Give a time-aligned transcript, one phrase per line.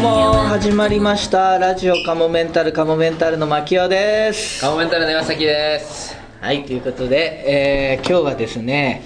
[0.00, 1.58] うも始まりました。
[1.58, 4.58] ラジオカモメンタルカモメンタルの牧雄です。
[4.62, 6.16] カモメンタルの岩崎です。
[6.40, 9.02] はいということで、えー今日はですね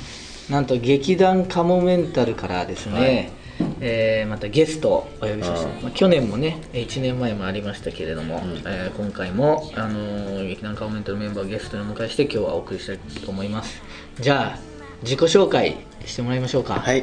[0.48, 3.32] なんと劇団カモメンタルからですね、
[3.80, 5.82] えーまたゲストをお呼びさせて、うん。
[5.82, 8.62] まあ、去年もね1年前もありましたけれども、ん。
[8.64, 13.82] えー今回も、あのー劇団カモメンタルメンバーをゲストにお迎えして今日はお送りしたいと思います。
[14.20, 14.58] じゃあ
[15.02, 16.74] 自己紹介してもらいましょうか。
[16.74, 17.02] はい。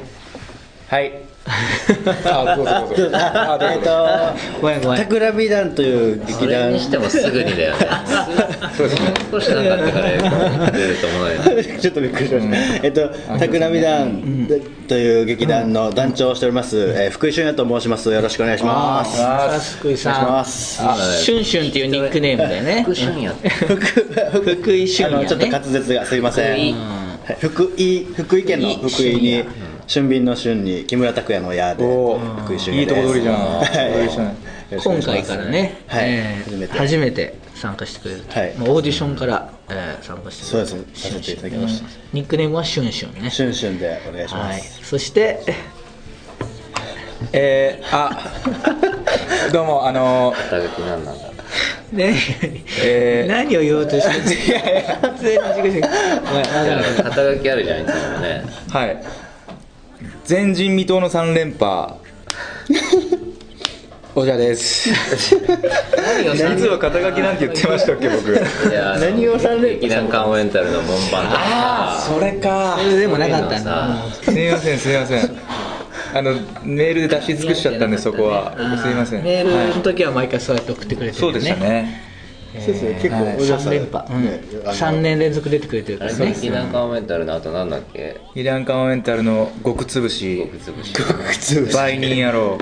[0.88, 1.31] はい。
[1.46, 3.18] あ、どうぞどうぞ。
[3.18, 3.86] あ、どうえっぞ。
[3.86, 6.80] と、ごめんごめん桜美団というそ劇団れに。
[6.80, 7.88] してもすぐにだよね
[8.78, 9.14] そうですね。
[9.32, 12.86] 少しなかったから出ると思うよちょっとびっくりしました。
[12.86, 14.48] えっと、桜美団
[14.88, 18.12] という劇団の団長をしております、えー福井俊也と申します。
[18.12, 19.22] よろしくお願いします。
[19.22, 20.82] あ福井さん願いします。
[20.84, 26.54] あシュンシュンっていうニックネームだよね福春やって福井俊あの、也ねちょっと滑舌がすいません。
[26.54, 26.74] 福井
[27.24, 29.44] はい福井、福井県の福井に、
[29.94, 33.02] 春便の春に木村拓哉の矢でお、福井俊いい也です。
[33.02, 34.38] とこ取りじゃん。
[34.80, 36.04] 今回からね、はい。
[36.08, 36.78] えー初めて。
[36.78, 38.56] 初めて参加してくれる、はい。
[38.58, 40.68] まあ、オーディションから、えー参加してくれる。
[40.68, 41.02] そうです。
[41.02, 41.88] させていただきました。
[41.88, 41.92] うん。
[42.14, 43.30] ニックネームはシュンシュンね。
[43.30, 44.62] シュンシュンでお願いしまはい。
[44.62, 44.86] す。
[44.86, 45.40] そして
[47.34, 48.32] えー、あ、
[49.52, 51.32] どうも、あの、肩書き何なんだ。
[51.92, 52.16] ね、
[52.82, 53.26] え。
[53.28, 53.30] ー。
[53.30, 54.96] 何を言おうとしてるいやいや。
[55.02, 58.46] 普通に自肩書きあるじゃんいつもね。
[58.70, 59.04] はい。
[60.28, 61.96] 前人未到の三連覇。
[64.14, 64.90] おじゃです。
[64.90, 64.94] い
[66.38, 68.38] 何をつは肩書きなんて言ってましたっけ、僕。
[69.00, 72.90] 何をされる劇団カモメンタルの門番だああ、それかそ。
[72.90, 75.38] れでもなかったんそうだいうのすみません、すみません。
[76.14, 78.54] あの、メールで出し尽くしちゃったんで、そこは。
[78.82, 79.24] すみません。
[79.24, 82.11] メールはいの時は毎回そうやって送ってくれてそうでしたね。
[82.54, 83.38] そうですね、結構はい。
[83.38, 83.74] おじゃさん。
[83.74, 84.26] 3連覇、うん。
[84.26, 86.14] ねあの3年連続出てくれてるから。
[86.14, 86.26] ね。
[86.28, 88.20] 劇団カモメンタルの後なんだっけ？
[88.36, 90.38] イランカモメンタルの極つぶし。
[90.40, 91.74] 極、つぶし。
[91.74, 92.58] 売人野郎、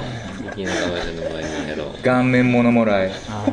[0.56, 2.04] 劇団カモメンタルの前にやろう。
[2.04, 3.46] 顔面物もらい、あ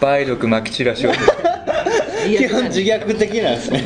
[0.00, 1.12] 梅毒まき散らしを。
[1.12, 3.82] ーいや基本自虐的なんですね。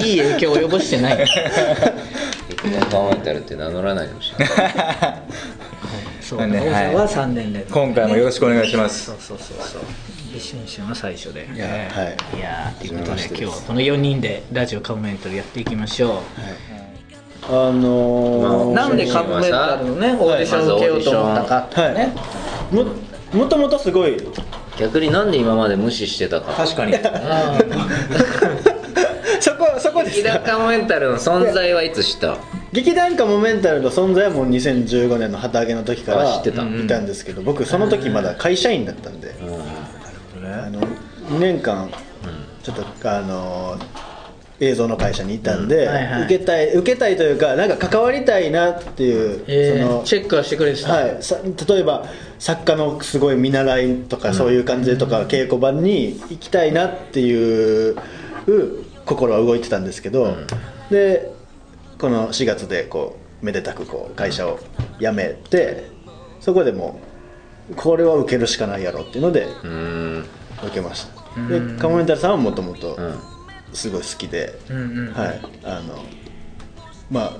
[0.00, 1.18] いいいい影響を及ぼしてない。
[1.18, 4.32] 劇団カモメンタルって名乗らないでほしい。
[6.20, 7.62] そうなんで王さんは3年連。
[7.62, 9.04] 続今回もよろしくお願いします。
[9.04, 9.82] そうそうそうそう。
[9.82, 11.48] でシュンシは最初で。
[11.54, 12.16] いやえーはい。
[12.38, 16.22] いやーということで今日はこの4人でラジオカモメンタルやっていきましょ
[17.48, 22.14] あのう、ー、なんでカモメンタルのねオーディションを受けようと思ったかっていうね、
[22.70, 22.84] も
[23.40, 24.16] もともとすごい。
[24.78, 26.52] 逆になんで今まで無視してたか。
[26.54, 26.94] 確かに。
[29.40, 30.16] そこそこです。
[30.16, 32.36] 劇団カモメンタルの存在はいつ知った？
[32.72, 36.62] 劇団カモメンタルの存在はもう2015年の旗揚げの時からあ知ってた。
[36.62, 39.58] いたんですけど僕その時まだ会社員だったんで、あの
[41.32, 41.90] 2年間
[42.62, 43.78] ちょっとあの
[44.60, 45.92] 映像の会社にいたんで、うん。
[45.92, 46.24] はいはい。
[46.24, 52.06] 受けたい受けたいというかなんか関わりたいなっていう、えーそのチェックはしてくれてた、はい、さ例えば
[52.38, 57.96] 作家のすごい見習いとかそういう感じでとか、稽古場に行きたいなっていう
[59.04, 60.36] 心は動いてたんですけど、
[60.90, 61.32] で
[61.98, 64.58] この4月でこうめでたくこう会社を
[65.00, 65.88] 辞めて
[66.40, 67.00] そこでも
[67.70, 69.46] うこれは受けるしかないやろっていうので
[70.64, 73.32] 受けましたでカモメンタルさんはもともとうん。
[73.72, 75.40] すごい好きで、うんうんはい。
[75.64, 76.04] あの
[77.10, 77.32] まあ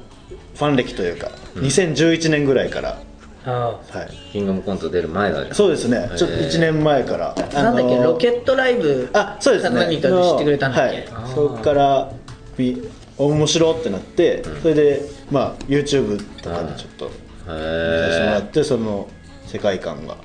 [0.54, 3.02] ファン歴というか、2011年ぐらいから
[3.44, 4.32] あはい。
[4.32, 9.10] キングオブコント出る前だそうですね、ちょっと1年前から、ーなんだっけロケットライブ。
[9.12, 9.76] あそうですね。
[9.76, 11.06] 何かで知ってくれたんだっけ、はい。
[11.34, 12.12] そこから
[12.56, 12.82] み
[13.18, 17.16] 面白ってなって、それでまあ YouTube とかでちょっと見さ
[18.10, 19.08] せてもらへって、その
[19.46, 20.16] 世界観が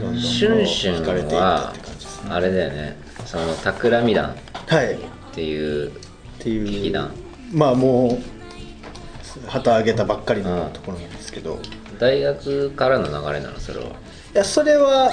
[0.00, 2.96] どんどん惹かれていったって感じあれだよね。
[3.26, 4.34] その企み団っ
[4.68, 4.98] はい。
[5.34, 5.92] ていうっ
[6.38, 7.10] ていう劇団。
[7.52, 8.18] まあも
[9.44, 11.58] う旗揚げたばっかりのところなんですけど、い
[11.98, 13.86] 大学からの流れなのそれは。
[14.34, 15.10] やそれは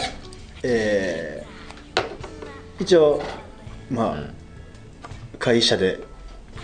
[0.64, 3.22] えー一応
[3.90, 6.00] まあ、会社で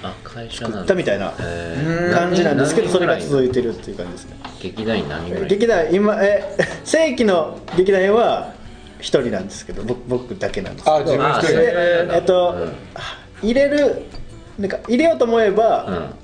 [0.04, 0.84] あ会社作なんだ。
[0.84, 4.36] ったみたいなへ感じなんですけどそれが続いいてるっていう感じですね。
[4.62, 5.50] 劇団員何人ぐらい？
[5.50, 8.54] 劇団今え 正規の劇団員は
[9.04, 10.96] 一人なんですけど僕僕だけなんですけど。
[10.96, 11.48] あ自分一人。
[11.58, 13.48] でえっと、うん。
[13.50, 14.04] 入れる
[14.58, 16.16] なんか入れようと思えば、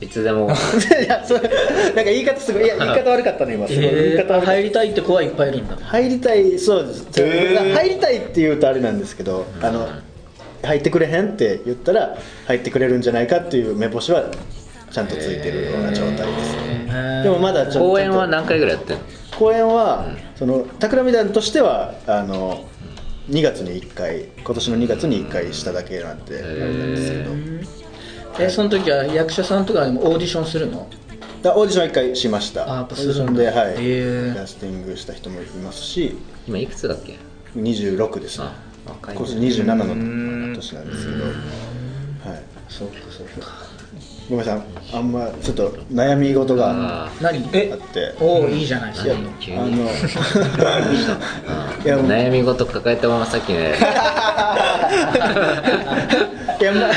[0.00, 0.04] うん。
[0.04, 0.50] いつでも。
[1.02, 1.50] いやそれなん
[1.94, 3.82] か言い方すごいいや言い方悪かったね今すごい。
[3.82, 4.46] 言いえー、方悪かった。
[4.46, 5.76] 入りたいって子はいっぱいいるんだ。
[5.82, 7.72] 入りたいそうです、へー。
[7.74, 9.88] 入りたいって言うとあれなんですけど、あの
[10.62, 14.24] 入ってくれへんって言ったら入ってくれるんじゃないかっていう目星は
[14.90, 16.26] ちゃんとついてるような状態です、
[16.88, 17.22] へー。
[17.22, 17.78] でもまだちょっと。
[17.80, 19.02] 公演は何回ぐらいやってんの？
[19.40, 20.04] 公演は、
[20.36, 22.68] その企み団としてはあの
[23.30, 27.80] 2月に1回今年の2月に1回しただけなんであれなんですけど。
[28.38, 30.88] えその時は役者さんとかにもオーディションするの？
[31.42, 32.70] だオーディションは一回しました。
[32.70, 33.42] あやっぱするんだ。
[33.42, 36.18] ではい、キャスティングした人もいますし。
[36.46, 37.18] 今いくつだっけ
[37.56, 38.46] ？26ですね。
[38.86, 41.24] 今年27の年なんですけど。
[41.24, 42.42] はい。
[42.68, 43.69] そうかそうか
[44.30, 44.62] ごめんなさい。
[44.96, 47.76] あんまちょっと悩み事がああ何って
[48.20, 48.62] おおい。
[48.62, 48.66] い。
[48.66, 48.92] じゃない。
[48.92, 49.10] ですか
[49.40, 49.66] 急あの
[52.02, 53.74] に悩み事抱えたままさっきね
[56.60, 56.64] い。
[56.64, 56.90] やま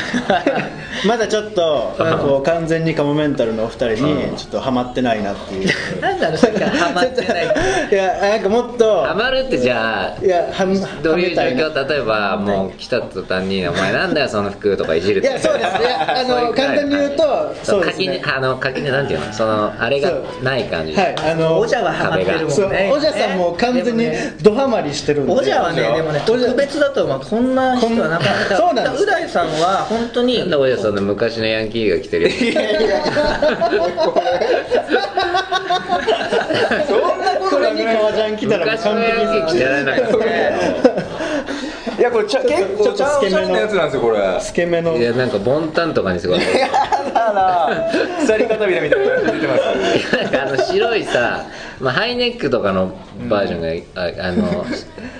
[1.06, 6.00] まだちょっとこう完全にカモメンタルのお二人にちょっとハマってないなっていう。
[6.00, 7.44] なんだろうさっきからハマってない。
[7.90, 11.88] いやなんかもっとハマるってじゃあいやはどういう状況？
[11.88, 15.82] 例えばもう来た途端に「お前なんだよその服」とかいじるいやそうです。
[15.82, 18.06] いやあの簡単に言うとそうですね。
[18.06, 19.32] 垣根あの垣根なんていうの？
[19.32, 20.12] そのあれが
[20.42, 20.94] ない感じ。
[20.94, 22.50] はいあのおじゃはハマってるもんね。
[22.50, 24.10] そうおじゃさんも完全に
[24.42, 25.32] ドハマりしてるんで。
[25.32, 27.20] おじゃはねでもね特別だと思う。
[27.20, 28.56] こんな人はなかなか。
[28.56, 29.04] そうなんです。
[29.04, 32.30] う大さんは本当になんだおじゃそんな昔のヤンキーが来てるよ。
[37.48, 40.52] これに革ジャン来たら昔のヤンキー来てられないですね
[41.98, 44.38] いやこれちゃ結構ちゃんちゃんのやつなんですよこれ。
[44.42, 44.94] つけ目の。
[44.98, 46.40] いやなんかボンタンとかにすごい。
[48.20, 49.62] 鎖片びらみたいなやつ出てます。
[50.16, 51.46] なんかあの白いさ、
[51.80, 52.94] まあ、ハイネックとかの
[53.30, 53.62] バージョン
[53.94, 54.66] が、ああの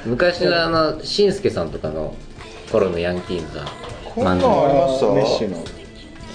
[0.05, 2.15] 昔のあのしんすけさんとかの
[2.71, 3.65] 頃のヤンキーのさ
[4.17, 5.13] 漫才ありました？
[5.13, 5.65] メッシュの。
[5.65, 5.71] し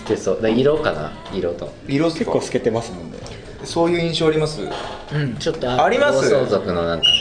[0.06, 1.12] てそうだ色かな？
[1.34, 1.72] 色と。
[1.88, 3.18] 色結構透けてますもんね。
[3.64, 4.62] そういう印象あります？
[4.62, 6.30] うんちょっとあります？
[6.30, 7.12] 暴走族のなんかね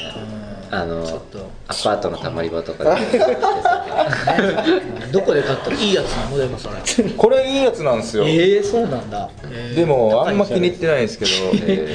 [0.70, 3.18] あのアパートのたまり場とかで。
[5.12, 5.70] どこで買った？
[5.70, 6.76] らいいやつなのでもそれ。
[7.16, 8.24] これいいやつなんですよ。
[8.26, 9.30] ええそうなんだ。
[9.44, 9.74] えー。
[9.74, 11.30] でもあんま気に入ってないですけど。
[11.66, 11.88] え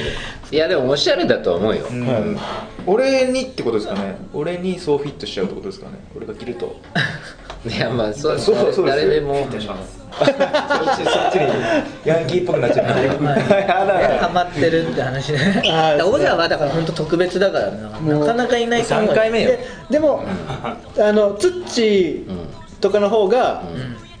[0.50, 0.54] ー。
[0.54, 2.38] いやでもおしゃれだと思うよ、うん。
[2.86, 4.16] 俺にってことですかね。
[4.32, 5.92] 俺にそうフィットしちゃうってことですかね。
[6.14, 6.76] 俺が着ると
[7.66, 9.46] いやまあそうそうそう誰でも。
[9.50, 9.76] そっちそっ
[11.32, 11.52] ちに
[12.04, 15.62] ヤンキーっぽくなっちゃうハマってるって話ね。
[15.66, 19.48] あーオジャはだから本当特別だからななかなかいないと思う3回目よ。
[19.48, 20.22] ででも
[20.62, 23.64] あのツッチーとかの方が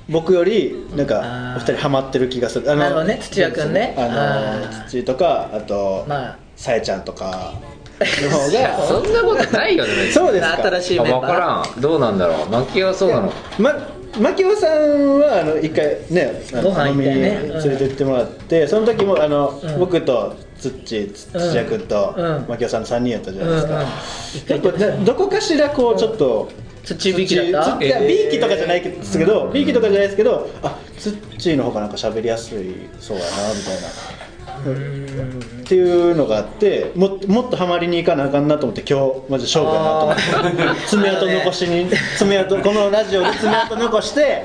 [0.08, 2.68] 僕よりなんかお二人ハマってる気がする。
[2.72, 3.18] あなるほどね。
[3.22, 3.94] 土屋君ね。
[3.96, 4.68] あのあー。
[4.70, 6.36] ツッチーとかあとまあ。
[6.56, 7.52] さえちゃんとか
[8.00, 10.12] の方いやそがんなことないよね別に。
[10.12, 10.62] そうですか。
[10.62, 11.16] 新しいメンバー。
[11.16, 11.80] あ分からん。
[11.80, 12.48] どうなんだろう。
[12.48, 13.32] 牧雄そうなの？
[13.58, 13.74] ま
[14.20, 19.78] 牧雄さんはあの一回ねあのご飯行飲みにったよね連れて行ってもらってその時もあの、うん。
[19.80, 22.46] 僕とツッチー土屋君とうん。
[22.48, 23.86] 牧雄さんの3人やったじゃうんないですか、うん
[24.34, 26.50] 一回これなどこかしらこうちょっと
[26.84, 27.76] 土引きだった？
[27.78, 33.88] 土いやビーキとかじゃないですけど、ビーキとかじゃないですけどあツッチーの方がなんか喋りやすいそうやなみたいな
[35.64, 40.22] っていうのがあってももっとハマりに行かなあかんなと思って今日マジ勝負やなと思って。
[40.86, 44.44] 爪痕残しに 爪痕このラジオで爪痕残して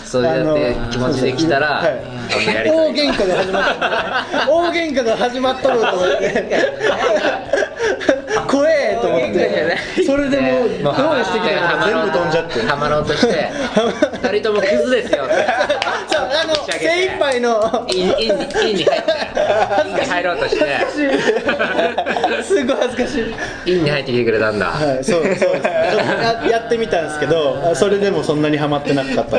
[0.00, 1.84] うんそうやって気持ちで来たら
[2.30, 4.46] 大り喧嘩が始まった。
[4.46, 6.46] 大喧嘩が始まっとると思って。
[8.46, 9.76] 怖えと思って。
[10.06, 12.60] それでもう用意まあしてきたから全部飛んじゃって。
[12.66, 13.50] はまろうとして。
[14.22, 15.24] 二人ともクズですよ
[16.80, 17.86] 精一杯の。
[17.90, 18.90] インインにインに入って
[19.86, 20.58] インに入ろうとして
[22.42, 23.72] すごい恥ずかしい。
[23.72, 24.66] インに入ってきてくれたんだ。
[24.66, 25.40] はい、そうそうです。
[25.40, 29.30] ちょっとややってみたんですけど、あそれでもそんなにハマってなかった。
[29.30, 29.36] そ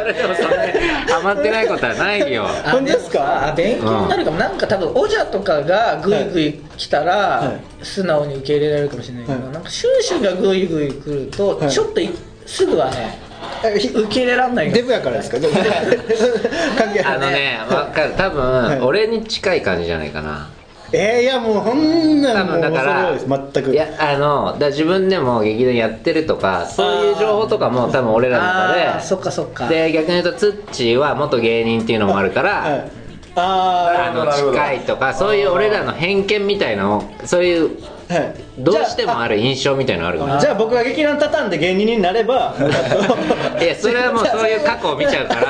[0.00, 0.72] れでもそんなに
[1.08, 2.46] ハマってないことはないよ。
[2.46, 3.54] あ本当ですか？
[3.56, 9.52] 勉強になるかも、なんか多分オジャとかがグイグイ来たら、は素直に受け入れられるかもしれないけど、はい。
[9.52, 11.70] なんかシュンシュンがグイグイ来ると、はい。
[11.70, 12.10] ちょっとい
[12.46, 13.18] すぐはね
[13.62, 15.38] 受け入れられないデブやからですか？
[15.38, 15.54] でも
[16.78, 17.14] 関係ない。
[17.14, 18.12] あのねわかる。
[18.16, 18.30] 多い。
[18.30, 20.48] 分俺に近い感じじゃないかな。
[20.92, 23.12] えー、いやもうこんな多んもう分だから
[23.54, 23.70] 全く。
[23.72, 29.68] いやあのだ自分でも劇団やってるとかそういう情報とかも多分俺らの中そっかそっか。
[29.68, 32.90] でで逆に言うとツッチーは元芸人っていうのもあるから、はい。
[33.36, 38.34] ああの近いとかそういう俺らの偏見みたいのをそういうあ、はい。
[38.58, 42.54] どうしてもある印象みたいのあるからじゃあ僕が劇団畳んで芸人になれば
[43.60, 45.40] いやそれはもうそういう過去を見ちゃうから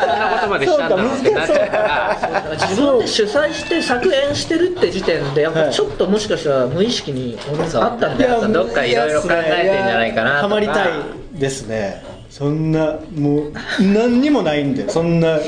[0.00, 2.56] そんなことまでしたんだろうってなっちゃうから。
[2.58, 5.72] 自分で主催して作演してるって時点でやっぱはい。
[5.72, 7.38] ちょっともしかしたら無意識に
[7.74, 10.42] あったんだよどっかいろいろ考えてんじゃないかなとか。
[10.42, 10.88] ハマりたい
[11.32, 15.38] ですねそんなもう何にもないんで そんな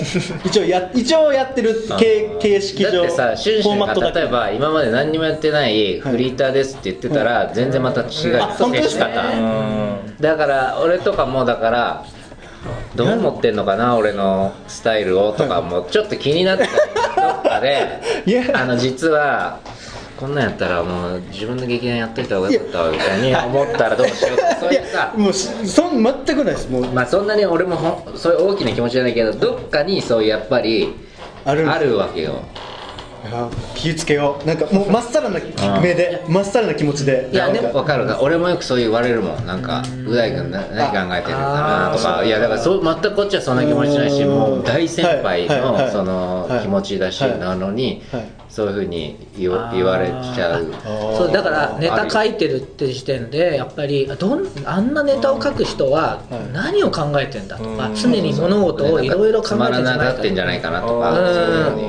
[0.45, 9.11] 一応や一応やってる形 形式上だってさシュ例えば今まで何にもやってないフリーターですって言ってたら全然また違う接し方。
[10.21, 12.05] だから俺とかもだから
[12.95, 16.71] どう思ってんのかな俺のスタイルをとかもちょっと気になったり
[17.17, 18.01] どっかで
[18.53, 19.59] あの実は
[20.21, 26.71] こんなんやったらもう自分の劇団やっといた方がよかったわみたいに思ったらどうしようとかそういいうさやもうしそん全くないです。
[26.71, 30.93] もうまあそんなに俺もほんそういう大きな気持ちじゃないけどどっかにそういうやっぱり
[31.47, 32.43] あるあるわけよ。
[33.23, 34.47] いや気ぃつけよう。
[34.47, 35.41] なんかもうまっさらな
[35.83, 37.31] 目でまっさらな気持ちで。
[37.33, 39.47] いやでもわかるか俺もよくそう言われるもん。
[39.47, 42.23] なんかう大君な何考えてるかなとか。
[42.25, 50.67] いやだからそう全くこっちはそんな気持ちないしうんもう大先輩はいはいはいのそのはい気持ちだしはいなのにはいそういうふうに言わ言われちゃう。
[51.17, 57.95] そうだからネタ書いてるって時点でやっぱりどんあんなネタを書く人ははい何を考えてんだとかうん。
[57.95, 61.11] 常に物事をいろいろ考えてんじゃないかってんじゃないかなとか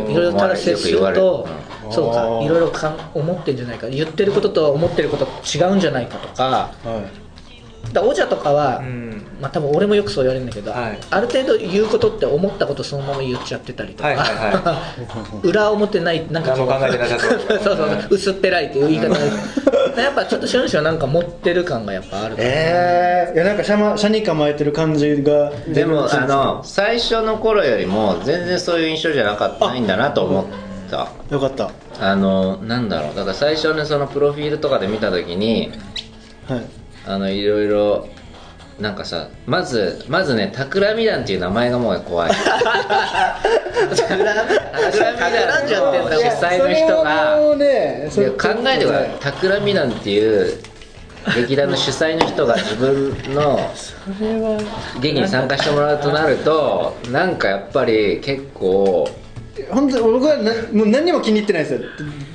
[0.09, 1.47] いろいろただ接すると
[1.85, 7.30] うんそうかいろいろかん思ってんじゃないか言ってることと思ってること違うんじゃないかとかはい
[7.87, 9.21] だからおじゃとかは、うん。
[9.41, 10.99] まあ多分俺もよくそう言われるんだけど、はい。
[11.09, 14.81] ある程度言うことって思ったことそのまま言っちゃってたりとか、はいはいは
[15.43, 18.07] 裏表ないなんか何も考えてなさそうそうそうそう。
[18.11, 19.19] 薄っぺらいっていう言い方で。
[20.01, 30.45] やっぱちょっとシュンシュンはなんか持ってる感がやっぱあるからえー、いやなんか車間車に構えてる感じがでもあの最初の頃よりも全然そういう印象じゃなかったないんだなと思っ
[30.89, 31.09] た。
[31.29, 31.71] よかった。
[31.99, 33.15] あのなんだろう。
[33.15, 35.71] だから最初のそのプロフィールとかで見た時に
[36.47, 38.07] はいあのいろいろ
[38.79, 42.31] なんかさまずまずね企み団っていう名前がもう怖い。
[42.31, 50.63] 企み団企んじゃってんだの主催の人がもうねそれいや考えてください企み団っていう
[51.35, 53.93] 劇団の主催の人が自分のそ
[54.23, 54.59] れは。
[54.99, 59.07] 劇に参加してもらうとなるとなんかやっぱり結構
[59.71, 61.81] 本当に僕はなもう何にも気に入ってないですよ。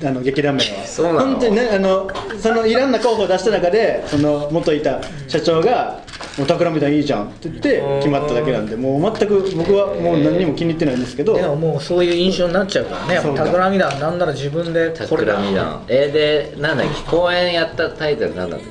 [0.04, 0.84] あの劇団名は。
[0.86, 1.20] そうなの？
[1.20, 6.00] 本当にねあのそのいろんな候補を出した中でその元いた社長が
[6.38, 11.34] 「もう企みだいいじゃん」って言って決まっただけなんでもう全く僕はもう何にも気に入ってないんですけど。
[11.34, 13.14] でももうそういう印象になっちゃうからね。
[13.14, 15.24] やっぱそうか企み団なんなら自分でこれ。
[15.24, 16.10] だ企み団え
[16.56, 17.10] でなんだっけ？
[17.10, 18.66] 公演やったタイトルなんだっけ？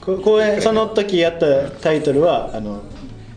[0.00, 2.80] こ公演その時やったタイトルはあの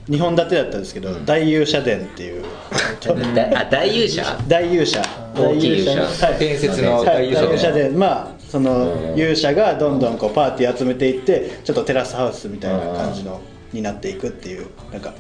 [0.10, 2.44] 2本立てだったんですけど「大勇者伝」っていう。
[3.36, 4.24] だあ 大勇者？
[4.48, 5.02] 大勇者。
[5.36, 6.26] 大勇者。
[6.26, 6.40] はい。
[6.40, 9.18] 伝説のはい、大大勇者勇者でまあそのうん。
[9.18, 13.40] 勇者がどんどんこうパーティー集めていってちょっとテラスハウスみたいな感じの
[13.72, 15.14] になっていくっていうなんか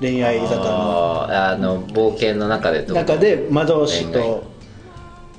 [0.00, 1.26] 恋愛沙汰の。
[1.28, 4.22] あの冒険の中で中で魔導士恋愛。
[4.22, 4.58] と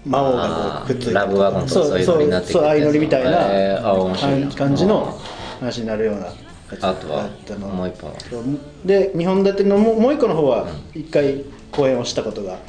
[0.06, 3.82] 魔王がこうくっついてラブワゴンとかそうそういうのになってくるそう相乗りみたいな
[4.16, 5.20] 感感じの
[5.60, 6.28] 話になるような
[6.82, 8.14] あとはだったのもう一本。
[8.86, 12.60] で2本立てのもう一個の方は一回公演をしたことがうん。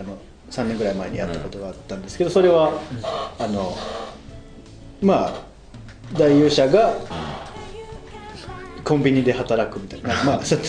[0.00, 0.18] あの
[0.50, 2.72] 3年ぐらい前にやったことがあったんですけどそれは
[3.38, 3.74] あの
[5.00, 5.32] まあ
[6.12, 6.94] 大勇者が
[8.84, 10.08] コンビニで働くみたいな。
[10.24, 10.66] まあちょっと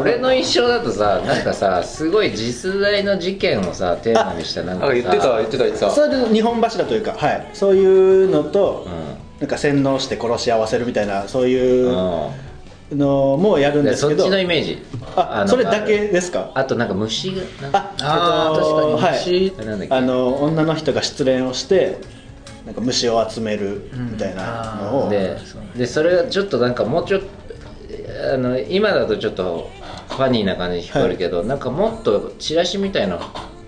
[0.00, 4.90] 俺の印象だとさなんかさすごい実在の事件をさテーマにしたなんかさ。
[4.92, 5.90] あ言ってた言ってた言ってた。
[5.90, 12.30] それで日本柱というか、はい、そういうのと、うなんか洗脳して殺し合わせるみたいなそういんう
[12.92, 14.82] のもやるんでそっですけどちのイメージ。
[15.00, 16.52] のあそれだけですか？
[16.54, 19.18] あとなんか虫がああー確かにはい。
[19.18, 21.98] 虫あの女の人が失恋をして
[22.64, 25.36] なんか虫を集めるみたいなのを、で
[25.76, 27.28] でそれがちょっとなんかもうちょっと
[28.32, 29.70] あの今だとちょっと
[30.08, 33.18] ファニーな感じに聞こえるけど、なんかもっとチラシみたいな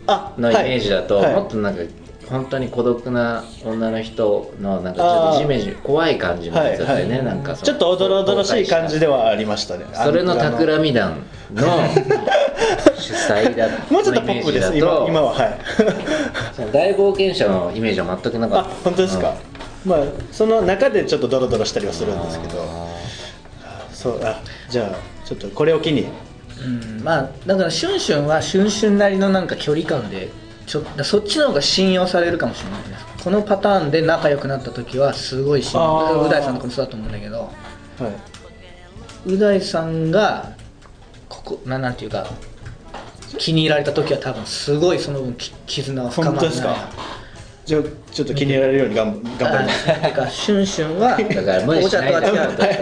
[0.06, 1.34] あのイメージだと、はい。
[1.34, 1.82] もっとなんか
[2.30, 11.62] 本当に孤独な女の人のなんかちょっとジメジメ怖い感じのやつだったよね、はいはいなんかちょっとおどろおどろしい感じではありましたねそれの企み団の
[12.98, 15.58] 主催だもうちょっとポップです今今ははい。
[16.72, 18.74] 大冒険者のイメージは全くなかあった。
[18.84, 19.36] 本当ですか、
[19.84, 19.98] まあ
[20.32, 22.64] その中でちょっとドロドロしたりはするんですけど。
[23.92, 26.06] そうあじゃあちょっとこれを機に。
[26.64, 27.02] うん。
[27.02, 30.28] まあだからシュンシュンはシュンシュンなりのなんか距離感で
[30.68, 33.24] ちょそっちの方が信用されるかもしれないです。
[33.24, 36.26] このパターンで仲良くなった時はすごい信用。
[36.26, 37.50] う大さんとかもそうだと思うんだけど
[37.98, 38.08] は
[39.26, 40.52] い、う大さんが
[41.28, 42.26] ここななんていうか
[43.38, 46.76] 気に入られた時は多分すごいその分き絆は深まる本当ですか？
[47.68, 50.00] じゃあちょっと気に入られるように頑頑張ります。
[50.00, 52.76] てかシュンシュンはだから無理しないでお茶とは違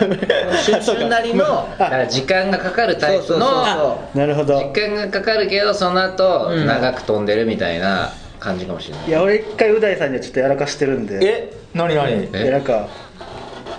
[0.00, 4.58] ううんシュンシュンなりの だから時間がかかるタイプのなるほど。
[4.58, 6.66] 時間がかかるけどその後うん。
[6.66, 9.08] 長く飛んでるみたいな感じかもしれない。
[9.08, 11.18] いや俺一回う大さんにはちょっとやらかしてるんで。
[11.22, 11.52] え？
[11.74, 12.10] 何何？
[12.10, 12.28] え？
[12.32, 12.88] いやなんか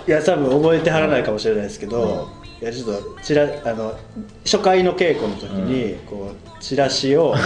[0.06, 2.28] いや多分覚えてはらないかもしれないですけど、
[2.60, 3.96] いやちょっとチラあの
[4.44, 7.34] 初回の稽古の時に、こうチラシを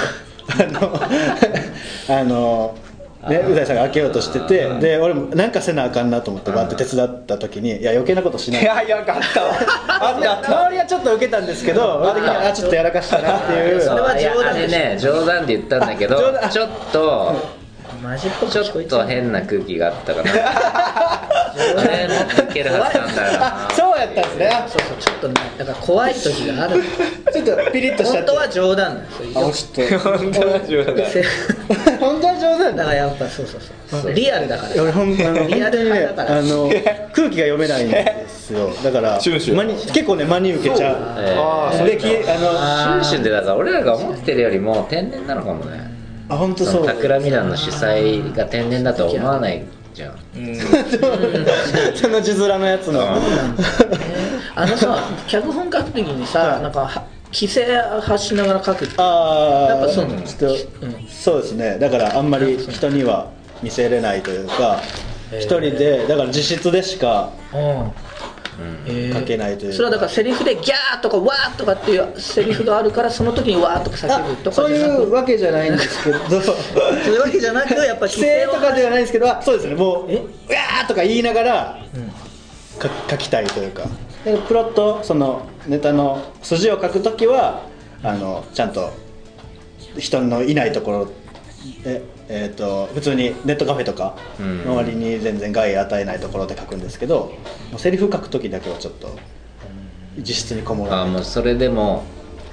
[0.49, 1.01] あの
[2.21, 2.75] あの
[3.29, 8.63] ね、う大さんが開けようとしてて、で俺もなんかせなあかんなと思ってバーって手伝った時にいや余計なことしない。
[8.63, 9.21] いやいやあったわ。
[9.89, 10.11] あ
[10.45, 13.81] 周りはちょっと受けたんですけど俺的にはあちょっとやらかしたなっていう。
[13.81, 16.51] それは冗談いやあれね冗談で言ったんだけどあ 冗談。
[16.51, 17.67] ちょっと
[18.03, 20.31] マジっぽくちょっと変な空気があったかな。
[20.37, 23.67] あれもっといけるはずなんだよな。
[23.67, 24.51] あ そうやったんですね。
[24.69, 26.83] そうそうちょっとねだから怖い時がある。
[27.33, 28.31] ちょっとピリッとしちゃって。
[28.31, 29.49] 本当は冗談だよそういう。
[29.49, 30.97] あちょっと本当は冗談。
[31.11, 31.25] せ
[31.99, 32.36] 本当は
[32.71, 33.61] だだからやっぱそうそう
[34.03, 34.13] そう。
[34.13, 34.83] リアルだから。
[34.83, 36.69] 俺ほんあのリアル本当にね派だからあの
[37.13, 38.71] 空気が読めないんですよ。
[38.83, 39.57] だからシュンシュン。
[39.59, 40.97] 真に結構ね真に受けちゃう。
[41.19, 45.91] えーあーできあのシュンシュンってだから俺らが思ってるよりも天然なのかもね。
[46.29, 46.87] あ本当そう。
[46.87, 49.63] 企み団の主催が天然だとは思わない
[49.95, 50.13] じゃん。
[50.37, 50.57] うん。
[51.95, 53.17] その字面のやつの
[54.55, 57.03] あのさ脚本書く時にさ、はいなんかは
[57.33, 57.65] 規制
[58.03, 61.09] 発しながら書くってああやっぱそうちょっと、うん。
[61.09, 61.79] そうですね。
[61.79, 63.31] だからあんまり人には
[63.63, 64.81] 見せれないというか
[65.33, 67.31] 一人でだから自室でしか
[69.13, 69.77] 書けないというか。
[69.77, 76.19] それはだからセリフでギャーとかワーとかっていうセリフがあるからその時にワーとか叫ぶとかそういうわけじゃないんですけど。
[76.41, 79.75] そういうわけじゃなくやっぱ規制とかではないんですけどあそうですね。
[79.75, 80.15] もう「え？
[80.17, 81.79] うわー!」とか言いながら
[82.79, 83.85] か書きたいというか
[84.27, 87.63] でプロットそのネタの筋を書くときは
[88.03, 88.91] あのちゃんと
[89.97, 91.07] 人のいないところ
[91.85, 94.63] で、えー、と普通にネットカフェとかうん。
[94.67, 97.37] 周りに全然害与えないところで書くんですけど
[97.71, 99.17] もうセリフ書くときだけはちょっと
[100.17, 102.03] 自室にこもらないあもうそれでも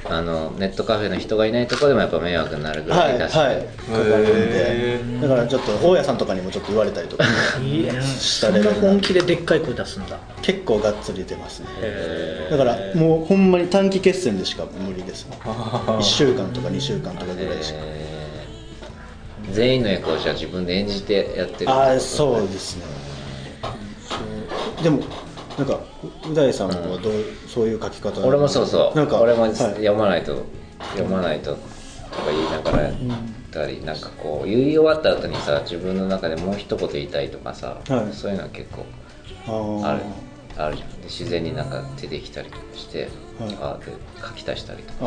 [0.06, 5.28] あのネットカフェの人がいないところでもやっぱ迷惑になるぐらはいい出して、はい書かれるんへで。
[5.28, 7.24] だからちょっと大家さんとかにもちょっと言われたりとか
[7.62, 10.20] いやしたそんな本気ででっかい声出すんだ。
[10.42, 11.68] 結構がっつり出ますね。
[12.52, 19.54] だからもうほんまに短期決戦でしか無理です1週間とか2週間とかぐらいしか、えー。
[19.54, 22.84] 全員の役をじゃあ自分で演じてやってるああそうですね。
[24.84, 25.00] でも
[25.58, 25.80] なんか
[26.26, 27.14] うう大さんはどう、
[27.48, 28.26] そういう書き方？
[28.26, 28.98] 俺もそうそう。
[28.98, 29.54] なんか俺もはい。
[29.54, 30.44] 読まないと、
[30.94, 31.62] 読まないととか
[32.32, 32.94] 言いながらやっ
[33.52, 38.14] たり、なんかこう言い終わった後にさ自分の中でもう一言言いたいとかさ、はい。
[38.14, 38.86] そういうのは結構
[39.86, 40.02] ある
[40.58, 40.90] あるじゃん。
[40.90, 43.58] で自然になんか出てきたりとかして、はい。
[43.62, 44.98] あで書き足したりとか。
[45.02, 45.06] あ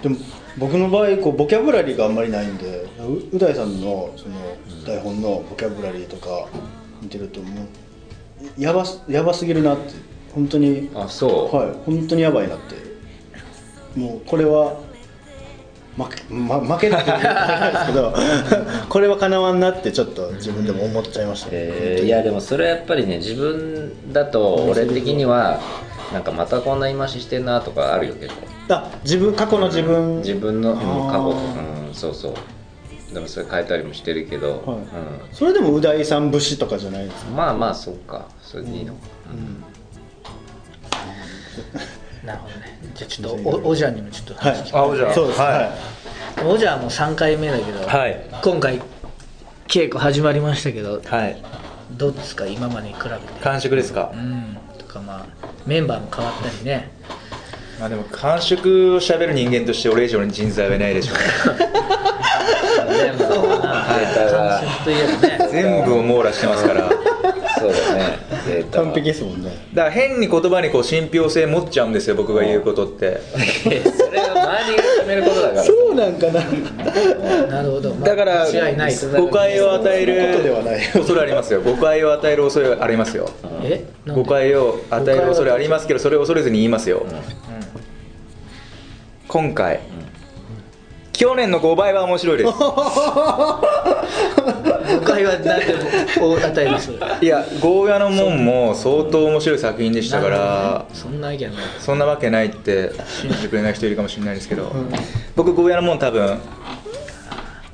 [0.00, 0.02] ー。
[0.02, 0.16] でも
[0.58, 4.34] 僕の場合こうボキャブラリーがあんまりないんでうう大さんのその
[4.84, 6.48] 台本のボキャブラリーとか
[7.00, 7.68] 見てるともう
[8.58, 9.94] やばすやばすぎるなって。
[10.34, 10.90] 本当に。
[10.94, 11.72] あそう、はい。
[11.84, 12.82] 本当にやばいなって。
[13.98, 14.78] もうこれは
[15.96, 18.14] 負け,、ま、負けって言うとないですけど
[18.88, 22.06] これはかなわんなってちょっと自分でも思っちゃいました、えー。
[22.06, 25.60] いやでもそれはやっぱりね自分だと俺的には
[26.12, 28.46] なんかまたこんな言い回ししてんなとかあるよ結構。
[28.70, 30.18] あ自分過去の自分。
[30.18, 30.78] 自分の、うん、
[31.08, 31.32] 過去う
[31.90, 32.34] んそうそう
[33.12, 35.34] でもそれ変えたりもしてるけど、はい。
[35.34, 37.30] それでもう大さん節とかじゃないですか？
[37.30, 38.26] うん、まあまあそうか。
[38.40, 38.94] それでいいの。
[38.94, 39.00] か、
[42.24, 42.78] なるほどね。
[42.94, 44.54] じゃあちょっとおおじゃんにもちょっとはい。
[44.54, 45.14] 話聞きあおじゃん。
[45.14, 45.40] そうです。
[45.40, 46.44] はい。
[46.44, 48.26] はおじゃんもう3回目だけど、はい。
[48.42, 48.80] 今回
[49.68, 51.42] 稽古始まりましたけどはい。
[51.92, 52.46] どうですか？
[52.46, 53.40] 今までに比べて。
[53.42, 54.10] 完食ですか？
[54.14, 54.56] うん。
[54.78, 55.26] とかまあ
[55.66, 56.90] メンバーも変わったりね
[57.80, 61.22] まあでも完食を喋る人間として俺以上に人材はいないでしょうね。
[62.88, 63.60] 全部のデー
[64.14, 65.48] タが感触といえばね。
[65.50, 66.90] 全部を網羅してますから。
[67.58, 68.18] そうだね。
[68.46, 68.84] データは。
[68.86, 69.50] 完璧ですもんね。
[69.72, 73.20] だから変に言葉にこう信憑性持っちゃうんですよ僕が言うことって。
[73.32, 74.32] それは
[74.64, 75.64] 周りが決めることだから。
[75.64, 76.40] そうなんかな。
[77.46, 81.60] なるほど、まあだから間違いない誤解を与えそんなことではるない恐れありますよ。
[81.62, 83.30] 誤解を与える恐れありますよ。
[83.62, 83.84] え？
[84.04, 84.22] なんで？
[84.22, 87.06] 誤解を与える恐れありますけどそれを恐れずに言いますよ、
[89.32, 89.80] 今回、
[91.14, 92.50] 去年の5倍は面白いです。
[92.52, 92.54] 誤
[95.06, 95.74] 解は何で
[96.20, 96.92] も与えます。
[97.22, 101.64] いやゴーヤの門も相当面白い作品でしたからそんな意見ない。
[101.80, 104.70] そんなわけないって信じてくれない人いるかもしれないですけど、
[105.34, 106.38] 僕ゴーヤの門多分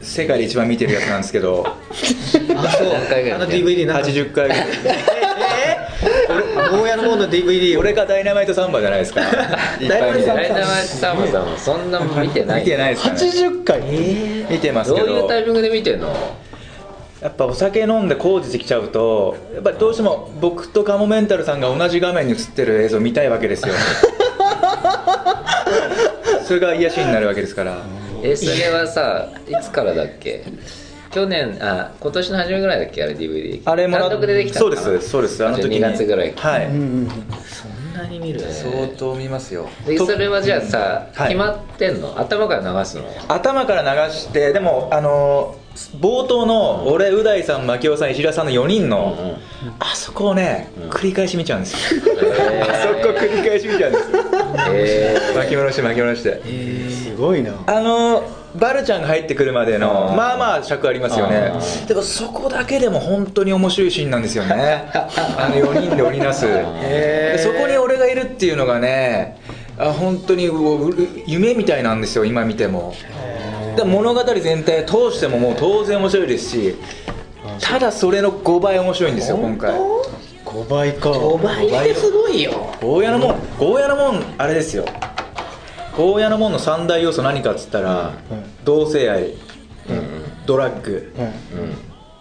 [0.01, 1.77] 世界で一番見てるやつなんですけどあ
[2.71, 2.89] そう。
[2.95, 3.01] あ
[3.37, 4.09] の DVD なんか。
[4.09, 4.67] 80回ぐらい
[6.29, 7.81] ゴーヤの方の DVD を。
[7.81, 9.21] 俺がダイナマイトサンバじゃないですか。
[9.23, 9.29] ダ
[9.99, 12.61] イナマイトサンバダイナマイトサンバさんもそんな見てない。
[12.61, 13.05] 見てないです。
[13.05, 13.81] かね80回
[14.51, 15.07] 見てますけど。
[15.07, 16.15] どういうタイミングで見てんの？
[17.23, 23.75] やっぱお酒飲んで工事できちゃうとやっぱりどうしても僕とカモメンタルさんが同じ画面に映ってる映像を見たいわけですよ。
[26.47, 27.79] それが癒しになるわけですから。
[28.23, 30.45] えそれはさいつからだっけ？
[31.11, 33.03] 去年あ今年の初めぐらいだっけ？
[33.03, 35.45] あれ DVD あれも単独でできたそうですそうです。
[35.45, 35.77] あの時に。
[35.79, 37.09] 2月ぐらいはい、うんうん
[37.47, 38.41] そんなに見る？
[38.41, 39.69] 相当見ますよ。
[39.87, 41.29] でそれはじゃあさ、はい。
[41.29, 42.19] 決まってんの？
[42.19, 45.69] 頭から流すの頭から流してでもあのー
[46.01, 49.75] 冒頭の俺う大さん牧雄さん石田さんの4人の、うんうん。
[49.79, 50.91] あそこをね、うん。
[50.91, 52.63] 繰り返し見ちゃうんですよ、へー。
[52.63, 54.25] あそこ繰り返し見ちゃうんですよ。
[54.75, 56.43] へ巻き戻して巻き戻して。
[56.47, 57.53] えすごいな。
[57.69, 58.25] あの
[58.59, 61.53] バルちゃんが入ってくるまでのまあまあ尺ありますよね。
[61.87, 64.91] でもそこだけでも本当に面白いシーンなんですよね。
[64.93, 66.47] あの4人で織りなす。
[67.39, 69.39] そこに俺がいるっていうのがね
[69.79, 70.51] あ本当に
[71.27, 72.95] 夢みたいなんですよ今見ても。
[73.77, 76.75] で物語全体通してももう当然面白いですし
[77.61, 79.71] ただそれの5倍面白いんですよ今回。
[80.45, 81.11] 5倍か。
[81.11, 82.53] 5倍ってすごいよ。
[82.81, 84.85] ゴーヤの門ゴーヤの門あれですよ
[85.99, 88.13] ゴーヤの門の三大要素何かっつったら、
[88.65, 89.35] 同性愛、
[90.47, 91.13] ドラッグ、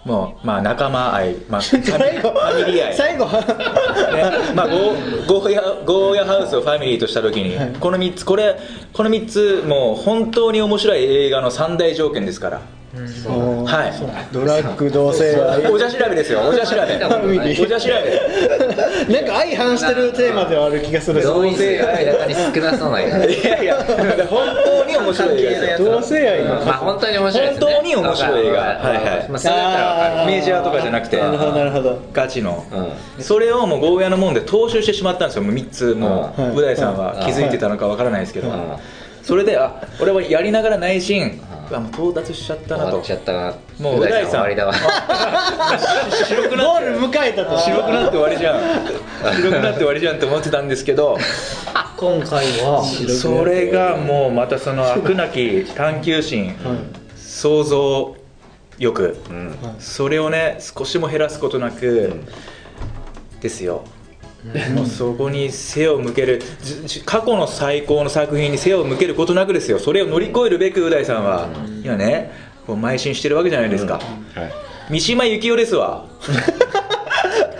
[0.04, 2.94] もうまあ仲間愛、まあ、 ファミリー愛。
[2.96, 3.44] 最後ね。
[4.56, 8.58] まあ、ゴーゴーヤゴーヤハウスをファミリーとした時に、この3つこれ
[8.94, 12.62] この3つもう本当に面白い映画の三大条件ですから
[12.93, 14.34] はい。
[14.34, 15.69] ドラッグ同性愛。
[15.69, 16.41] おじゃ調べですよ。
[16.47, 16.84] おじゃ調べ。
[16.84, 19.13] おじゃ調べ。
[19.13, 21.21] なんか相反してるテーマではある気がする。
[21.21, 23.76] 同意性が明らかに少なそうな映画いやいや
[24.30, 28.60] 本当に面白い映画同性愛のまあ本当に面白い本当に面白い映画。
[28.60, 29.26] はいはい。
[29.30, 30.26] まあそれだったらわかる。
[30.32, 32.00] メジャーとかじゃなくてなるほどなるほど。
[32.13, 32.63] ガチの、
[33.17, 33.23] うん。
[33.23, 35.43] それをもうゴーヤのもんで踏襲してしまったんですよ。
[35.43, 36.56] もう3つもう、うん。
[36.56, 38.56] う大さんは気づいてたのかわからないですけど、うん。
[39.21, 42.89] それであ俺はやりながら内心、うわもう到達しちゃったなと。
[42.89, 44.73] 終わっちゃったなもうう大さん終わりだわ。
[44.73, 48.62] 白くなってゴール迎えたと白くなって終わりじゃん。
[49.36, 51.17] 白くなって終わりじゃんって思ってたんですけど。
[51.97, 52.84] 今回は。
[52.84, 56.56] それがもうまたその飽くなき探求心、
[57.15, 58.15] 想像
[58.77, 59.56] 欲、うん。
[59.80, 62.21] それをね少しも減らすことなく、
[63.41, 63.84] ですよ、
[64.74, 66.42] もうそこに背を向ける。
[67.06, 69.80] 過去の最高の作品に背を向けることなくですよ。
[69.80, 71.50] それを乗り越えるべくう大さんは、
[71.84, 72.32] 今ね
[72.66, 74.04] こう邁進してるわけじゃないですか、はい。
[74.90, 76.06] 三島由紀夫ですわ。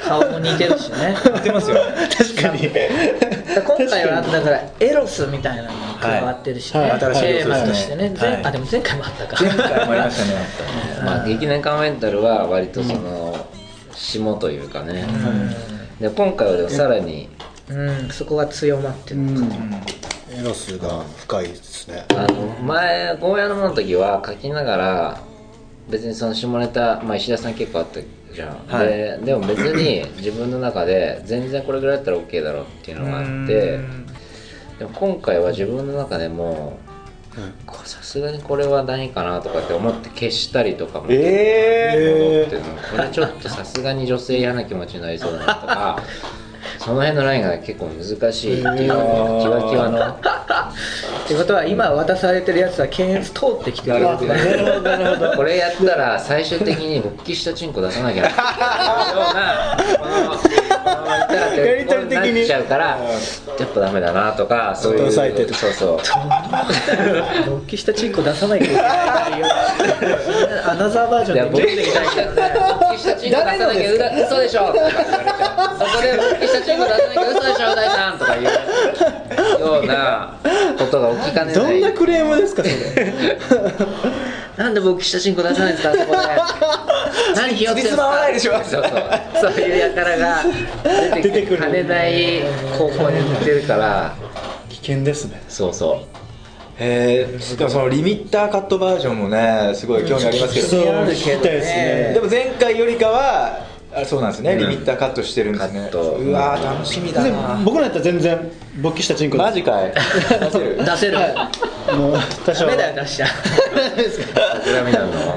[0.08, 1.16] 顔も似てるしね。
[1.36, 1.78] 似てますよ。
[2.18, 2.70] 確かに。
[2.70, 6.90] 今回はだからエロスみたいなのが加わってるしね、はい。
[6.92, 7.00] はい。
[7.00, 8.10] 新しいテーマ要素ですね。
[8.10, 8.42] としてね、はい。
[8.42, 9.44] 前あでも前回もあったか。
[9.44, 10.48] 前回もありましたね。
[11.04, 13.36] まあ劇団カモメンタルは割とその
[13.94, 15.06] 下というかね
[16.00, 17.30] で今回はでもさらに
[17.70, 19.56] うんそこが強まってるのか。
[20.30, 22.06] エロスが深いですね。
[22.10, 25.22] あの前ゴーヤの門の時は書きながら
[25.90, 28.02] 別にその下ネタ、まあ、石田さん結構あった
[28.34, 28.88] じゃん、はい。
[28.88, 33.80] ででも別に自分の中で全然これぐらいだったら OK だろうっていうのがあって
[34.80, 36.87] でも今回は自分の中でもこ
[37.86, 42.82] さすがにこれは何かなとかって思って消したりとかもえ思ってるの。
[42.92, 46.02] これちょっとさすがに女性嫌な気持ちになりそうだなとか
[46.80, 48.92] その辺のラインが結構難しいっていう
[49.42, 50.00] キワキワの。
[50.00, 54.44] ってことは今渡されてるやつは検閲通ってきてる なるほどね。
[54.44, 55.32] なるほどなるほど。
[55.34, 58.30] これやったら最終的に勃起したチンコ出さなきゃな。
[58.30, 60.47] ようなこの
[61.40, 62.86] このままいったらやりとり的になっちゃうから
[63.60, 65.54] やっぱダメだなとかそういう抑えてる。
[65.54, 66.00] そうそう。
[67.50, 68.82] 勃起したチンコ出さなきゃいけな
[69.38, 69.46] いよ
[70.70, 78.50] アナザーバージョンで出てきたいけどね勃起したチンコ出さなきゃうだ嘘でしょとか言われちゃうそこで勃起したチンコ出さなきゃ嘘でしょ大さんとかいうよ
[79.84, 80.34] うな
[80.78, 81.54] ことが起きかねない。
[81.56, 82.76] どんなクレームですかそれ
[84.58, 86.18] なんで勃起したチンコ出さないんですかそこで。
[87.36, 88.84] 何ひよってんすつまわないでしょそうそう
[89.42, 90.44] そういう輩が
[91.22, 91.58] 出てくる。
[91.58, 92.42] かねない
[92.78, 94.16] 高校に行ってるから。
[94.70, 95.42] 危険ですね。
[95.48, 96.18] そうそう。
[96.80, 102.12] へえでもそのリミッターカットバージョンもねすごい興味ありますけどそう聞きたいですね。
[102.14, 103.60] でも前回よりかは
[103.96, 105.90] あそうなんですね、リミッターカットしてるんですね。
[105.92, 106.02] カット。
[106.18, 109.94] うわー楽しみだでな僕らやったら全然勃起したチンコマジかい。
[110.40, 110.78] 出せる。
[110.86, 111.18] 出せる
[111.96, 113.28] もう多少ダメだよ出しちゃ。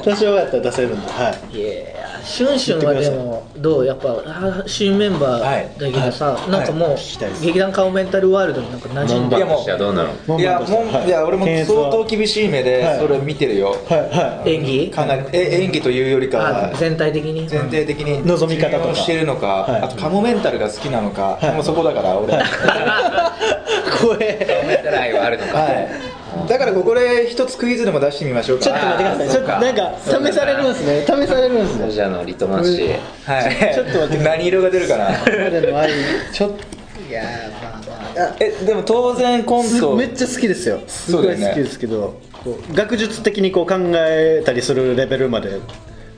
[0.04, 1.58] 多少やったら出せるんではい。
[1.58, 6.50] いやシュンシュンはでもどうやっぱあ新メンバーだけどさ、はい。
[6.50, 6.98] なんかもう、はい。
[7.44, 12.98] 劇団カオメンタルワールドになんか馴染んで門番としてはどうなのいやもいい、や俺も相当厳しい目ではい。
[12.98, 14.90] それ見てるよ、はいは演技？
[14.90, 15.24] かなり。
[15.32, 16.72] え演技というよりかは。
[16.72, 17.48] あ全体的に？
[17.48, 19.82] 全体的に望み方としてるのか、はい。
[19.82, 21.54] あとカモメンタルが好きなのか、はい。
[21.54, 22.34] もうそこだから俺、
[23.94, 24.18] い声
[24.66, 25.58] メンタル愛はあるのか。
[25.58, 25.88] はい。
[26.48, 28.64] だからここで一つクイズでも出してみましょうか。
[28.64, 29.28] ちょっと待ってください。
[29.28, 31.04] ちょっとなんか試されるんですね。
[31.04, 31.90] 試されるんですね。
[31.90, 32.98] じゃあのリトマス紙は
[33.50, 33.74] い。
[33.74, 35.10] ちょっと待って何色が出るかな？
[36.32, 36.50] ちょっ
[37.08, 37.24] いや
[37.60, 38.36] まあまあ。
[38.40, 39.80] えでも当然コント。
[39.80, 40.80] とめっちゃ好きですよ。
[40.86, 42.20] すごい好きですけど、
[42.72, 45.58] 学術的にこう考えたりするレベルまで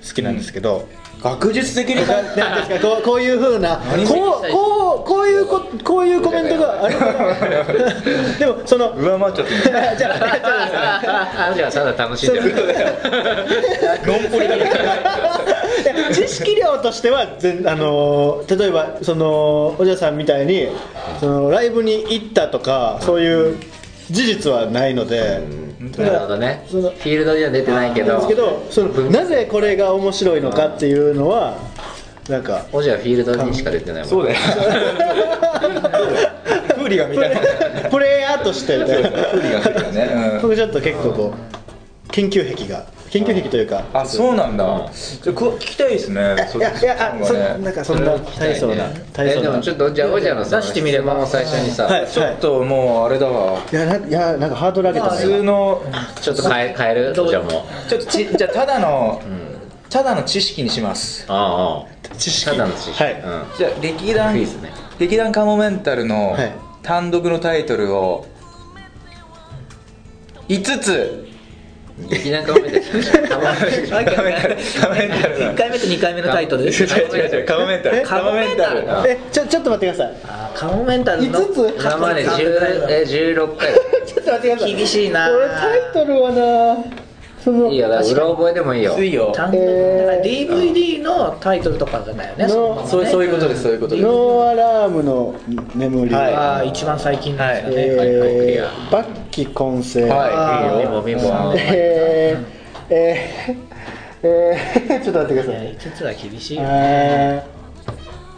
[0.07, 0.89] 好きなんですけど、
[1.23, 2.17] 学術的にですか？
[2.83, 6.95] こうこういうふうなこ何うこうこういうここういうコメントがある
[8.39, 9.61] でもその上回っちゃってる。
[9.99, 10.11] じゃ
[11.49, 12.53] あじゃただ楽しんでる。
[14.05, 14.65] ロンポリだけ
[16.15, 20.69] 知識量としては全あのー例えばそのおじゃさんみたいに
[21.21, 23.57] そのライブに行ったとかそういう
[24.11, 25.41] 事実はないので、
[25.91, 26.65] なるほどね。
[26.69, 28.17] そのフィールドには出てないけど。
[28.17, 31.59] ですけどそのなぜこれが面白いのかっていうのは
[32.29, 34.39] なんかオジはフィールドにしか出てないもんそうだよ。
[36.77, 37.31] フーリガンみたい。
[37.35, 37.41] な
[37.91, 39.09] プレイヤーとしてみたいな。
[39.11, 40.43] フーリガンみたいなね、うん。
[40.43, 41.35] 僕ちょっと結構こ
[42.07, 43.85] う研究癖が研究癖というか。
[43.93, 44.65] あそうなんだ、
[45.23, 46.21] じゃあこ聞きたいですね。
[46.57, 49.51] いやいやあそなんかそんな大層な大え層な。
[49.51, 51.27] でもちょっとじゃあオジャのさ出してみれば。
[51.27, 53.61] 最初にさ、はいちょっともうあれだわ。
[53.71, 55.83] いやないやなんかハードル上げた普ね通の
[56.23, 57.15] ちょっと変え変える？
[57.15, 57.91] じゃあもう。
[57.91, 59.21] ちょっとちじゃあただの、
[59.91, 61.27] ただの知識にします。
[61.29, 62.51] ああ知識。
[62.51, 63.13] ただの知識、はい。
[63.13, 63.21] うん。
[63.59, 64.35] じゃあ劇団
[64.99, 66.53] 劇団カモメンタルのはい。
[66.83, 68.27] 単独のタイトルを
[70.49, 71.29] 5つ
[72.09, 77.97] 劇団カモメンタルカモメンタルカモメンタル1回目と2回目のタイトル違う違う違うカモメンタル。
[77.97, 79.01] えカモメンタル。
[79.01, 80.57] あえちょちょっと待ってください。
[80.57, 81.75] カモメンタルの五つ？
[81.81, 83.69] 今まで10え16回。
[84.07, 84.75] ちょっと待ってください。
[84.77, 87.02] 厳しいな俺タイトルはな
[87.43, 89.03] そのいいよだからうろ覚えでもいいよ。
[89.03, 89.33] いいよ。
[89.35, 90.47] 単独えー。
[90.49, 92.47] DVD のタイトルとかじゃないよね。
[92.47, 94.07] ののままねそうそういうことですそういうことです。
[94.07, 95.35] ノーアラームの
[95.75, 96.35] 眠り、はい。
[96.35, 98.65] ああ一番最近のやつだね、えーはいはいクリア。
[98.93, 100.77] 抜旗根性、はい。
[100.79, 105.77] いいよビボビボえー、えー、えー、ちょっと待ってください。
[105.77, 107.45] 5つは厳しいよえ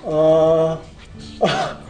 [0.07, 1.84] ー、あーああ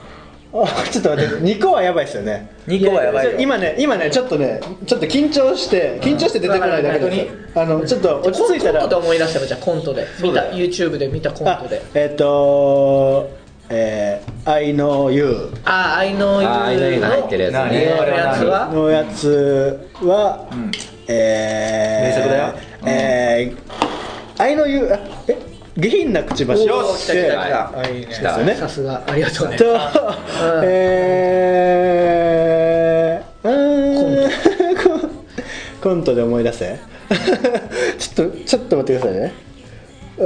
[0.54, 2.48] ちょっと待って2個はやばいですよね。
[2.68, 3.40] 2個はやばいよ。
[3.40, 8.80] 今ね今ねちょっとねちょっと緊張して緊張して出てこないだけでうんあのちょっと落ち着いたら。
[8.82, 10.06] コントで思い出したらじゃあコントで。
[10.22, 11.82] 見た YouTube で見たコンあトで。
[11.94, 13.28] えっ、と
[13.68, 17.86] えー、I know you ああ I know you ああ I know you が入ってるやつ何ね。
[17.96, 20.70] のやつはのやつは、ん。
[21.08, 22.54] えー、名作だよ。
[22.86, 25.36] えー、I know you あえ
[25.76, 28.54] 下品なくちばしよし来た来たねですよね。
[28.54, 29.56] さすがありがとうね。
[29.56, 29.64] と、
[30.62, 35.10] えー、うーん
[35.82, 36.14] コント。
[36.14, 36.78] で思い出せ？
[37.98, 39.32] ちょっとちょっと待ってくださいね。
[40.20, 40.22] あ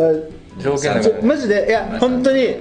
[0.61, 0.93] 条件
[1.27, 1.67] マジで？
[1.69, 2.57] いや本当に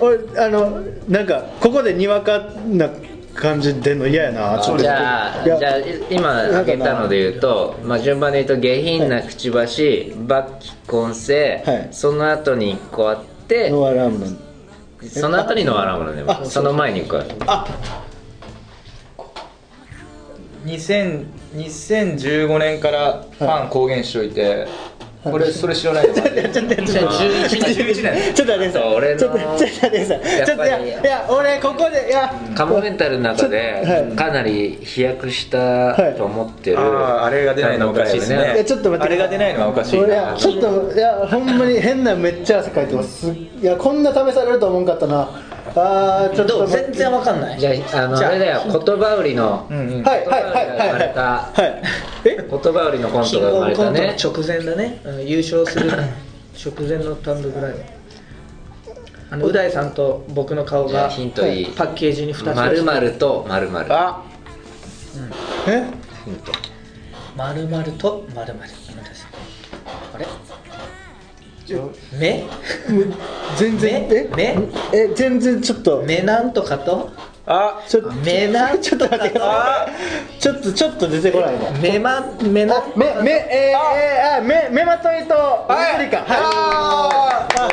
[0.00, 2.88] 俺あのなんかここでにわかな
[3.34, 5.78] 感じ出んの嫌やなちょっとじゃあいやじゃあ
[6.10, 11.88] 今挙げたので言うと、まあ、順番で言うと下品なくちばし、抜旗根性、はい。
[11.92, 14.36] その後に1個あってノーアラームの
[15.08, 17.66] その後にノアラームのねあその前に1個あるあ
[20.64, 24.66] 2000 2015年からファン公言しといて、
[25.24, 34.16] これそれ知らないのちょっと待って2011年11年ちょっと待ってちょっとちょっと待ってちょっといやいや俺ここでいやカモメンタルの中はでい。
[34.16, 38.54] かなり飛躍したと思ってる、あああれが出ないのはおかしいですね。
[38.54, 39.06] いやちょっと待って。
[39.06, 40.06] あれが出ないのはおかしいちょっ
[40.60, 43.30] といやほんまに変なめっちゃ汗かいてます。
[43.32, 45.28] いやこんな試されると思うんかったな
[45.80, 47.58] あーちょっと全然わかんない。
[47.58, 48.30] じゃああのじゃあ。
[48.30, 48.62] あれだよ。
[48.64, 50.02] 言葉売りの、うんうん。
[50.02, 50.66] はいはいはいはい。
[50.78, 52.24] 生まれはい。
[52.24, 55.90] 言葉売りのコントが生まグオブコントのれたね直前だね、うん優勝する
[56.58, 57.82] 直前の単独ライブ。
[59.30, 61.66] あのう大さんと僕の顔がヒントいい。
[61.66, 62.56] パッケージに2つ。
[62.56, 63.86] まるまるとまるまる。
[63.90, 64.22] あ。
[65.66, 65.84] え？
[66.24, 66.52] ヒント。
[67.36, 68.70] まるまるとまるまる。
[70.14, 70.26] あれ？
[72.12, 72.44] 目？
[73.56, 74.28] 全然え？
[74.36, 74.56] 目？
[74.92, 76.02] え全然ちょっと。
[76.02, 77.10] 目なんとかと？
[77.46, 77.82] あ。
[77.88, 78.12] ちょっと。
[78.12, 79.40] 目なんちょっと待って。
[80.38, 82.82] ちょっとちょっと出てこないね目ま目な？
[82.96, 85.34] 目目えー、えー、あ目目まといと
[85.68, 87.70] レプリカはいあああ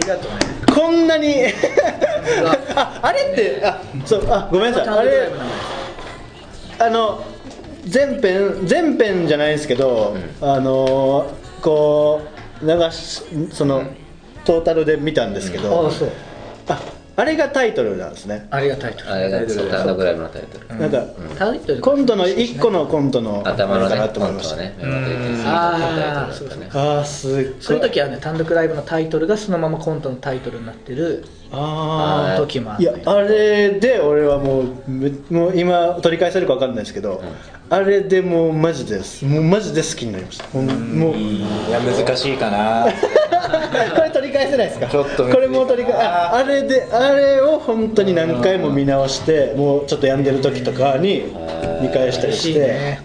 [0.00, 0.38] りがとうね
[0.74, 1.46] こんなに。
[2.76, 4.98] ああれってあそうあごめんなさい。
[4.98, 5.30] あれ
[6.78, 7.24] あの
[7.84, 11.30] 全編全編じゃないですけど、あの
[11.60, 13.84] こう流しその、
[14.44, 16.08] トータルで見たんですけど、ああそう。
[16.68, 16.80] あ
[17.16, 20.80] あれがタイトルなんですね、ありがたいとあれがそう単独ライブのタイトル。
[20.80, 21.04] なんか
[21.38, 21.80] タイトル。
[21.80, 24.74] コントの一個のコントの頭のねあれかなとコ思いましたントはね
[25.44, 27.54] あーたタイトルだったねああすっごい。
[27.60, 37.22] そういう時はね単独ライブのタイトルがそのままコントのタイトルになってるあ時もあいやあれで俺はもうめもう今取り返せるか分かんないですけど、
[37.68, 39.24] あれでもうマジです。
[39.24, 41.16] もうマジで好きになりましたほんもう。
[41.16, 42.86] いや難しいかな。
[43.96, 44.86] これ取り返せないですか？
[44.86, 51.24] ちょっとこれもう取り返ああれであれを本当に何回も見直してもうちょっと病んでる時とかに
[51.82, 52.98] 見返したり嬉しして、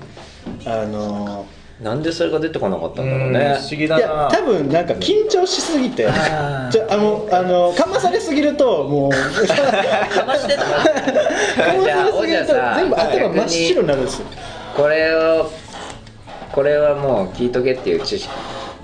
[0.65, 1.45] あの
[1.81, 4.01] なんでそれが出てこなかったんだろううんね不思議いだな。
[4.01, 6.71] や多分なんか緊張しすぎてあー。
[6.71, 14.25] ちょあのあのかまされすぎるともう かかましてたまされすぎるとじゃあ全部頭真っ白になるんですよ。
[14.77, 15.51] これを
[16.53, 18.29] これはもう聞いとけっていう知識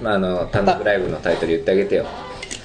[0.01, 2.06] まああの単独ライブのタイトル言ってあげてよ。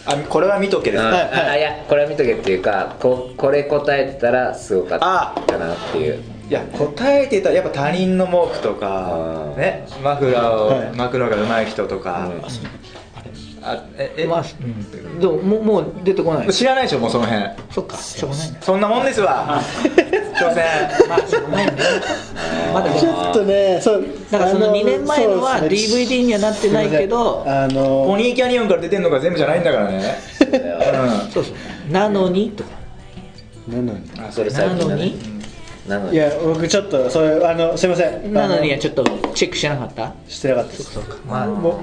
[0.06, 1.10] あこれは見とけですうん。
[1.10, 1.48] かはいはい。
[1.50, 4.98] あいやこれは見とけっていうかここれ答えてたらすごかっ
[5.46, 10.78] たかなっていういや答えてたらやっぱ他人の毛布とかねマフラはい。
[10.90, 12.42] ーを巻くのが上手い人とか、うん。
[13.68, 16.52] あええ、まあ、うん、でももうもう出てこない。
[16.52, 17.44] 知らないでしょもうその辺。
[17.72, 18.50] そっかしょうがない。
[18.52, 19.60] ねそんなもんですわ。
[20.38, 20.64] 挑戦。
[21.08, 21.72] まあしょうがないね。
[22.72, 30.00] まだちょっとねそうだからそのあ2年前のは DVD にはなってないけどあのポニーキャニオンから出てんのが全部じゃないんだからね。
[30.38, 31.92] そうだようそうそう。
[31.92, 32.70] なのにとか。
[33.68, 33.88] なのに。
[33.90, 34.90] んあそれ最近だね。
[34.90, 35.35] なのに？
[35.88, 36.14] なのに。
[36.14, 38.32] いや僕ちょっとそれあのすいません。
[38.32, 40.12] なのにあはちょっとチェックしなかった？
[40.28, 40.92] してなかったです。
[40.92, 41.46] そうかまあ。
[41.46, 41.80] も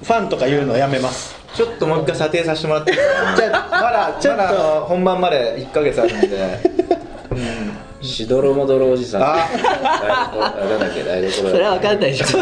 [0.00, 1.34] うファンとか言うのやめます。
[1.54, 2.92] ちょっともう一回査定させてもらって。
[2.92, 4.42] いいですかじゃあまだちょっと。
[4.42, 4.48] ま
[4.88, 6.28] 本番まで1ヶ月あるんで。
[8.02, 9.22] しどろもどろおじさん。
[9.22, 9.36] あ。
[9.36, 12.38] 台所あなんだっけ台所それは分かんないでしょ。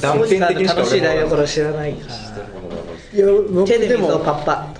[0.00, 2.14] 断片的にしか楽しい台所知らないから
[3.12, 4.66] いや僕手でパッパ。
[4.74, 4.79] と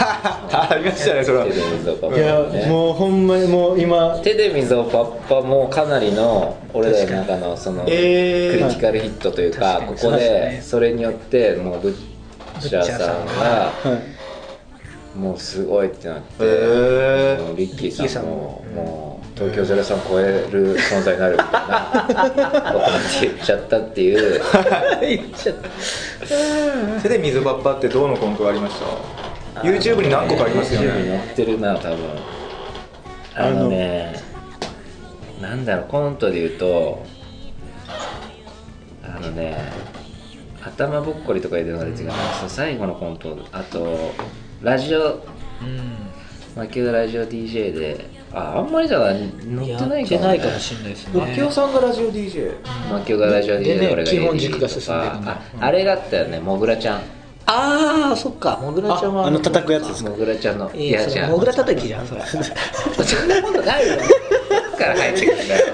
[0.00, 1.44] ありましたねそれは。
[1.46, 4.18] 手で水をパッパいやねもうほんまにもう今。
[4.22, 8.68] 手で水をパッパもかなりの俺らの中のそのクえー。
[8.68, 11.94] リティカルヒットというかここでそれによってもうブッ
[12.60, 13.72] チャーさんがは
[15.14, 15.18] い。
[15.18, 17.42] もうすごいってなってへー。
[17.46, 18.30] もうリッキーさんさんも。
[18.74, 24.40] ももう東京03超える存在になるみたいなことって言っちゃったっていう。
[25.00, 27.02] 言っちゃった。
[27.02, 29.27] 手で水バッパってどうのコントがありました？
[29.62, 31.98] YouTube に何個かありますよ YouTube にね載ってるな多分。
[33.34, 34.14] あのね
[35.40, 37.06] なんだろうコントで言うと
[39.04, 39.56] あのね
[40.62, 44.12] 頭ぼっこりとか言うのが出てくるその最後のコントあと
[44.60, 45.24] ラジオ。
[45.62, 46.08] うん。
[46.58, 51.20] マキオラジオ DJ でああんまりだから載ってないかも、ね、やってないかもしれないですね。
[51.20, 52.56] マキオさんがラジオ DJ
[52.90, 57.02] マキオがラジオ DJ で俺が基本 AD 軸が進んでるとかああれがあったよねもぐらちゃん
[57.50, 58.58] ああそっか。
[58.60, 60.10] もぐらちゃんはああの叩くやつですか？
[60.10, 62.20] もぐらちゃんのいやそれもぐら叩きじゃんそれ。
[62.28, 63.94] そんなことないよ。
[64.78, 65.66] から入ってくるんだよ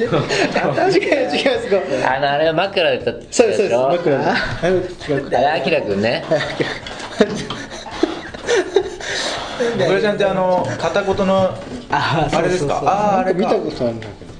[0.00, 4.74] 確かに違いますかあのあれは枕ったそうですそう枕であれ違
[5.18, 5.60] う。
[5.60, 6.24] あきらくんね。
[9.78, 11.54] もぐらちゃんってあの片言の
[11.90, 12.82] あれですか？
[12.84, 13.38] あああれか。
[13.38, 14.30] 見たことあるんだけど。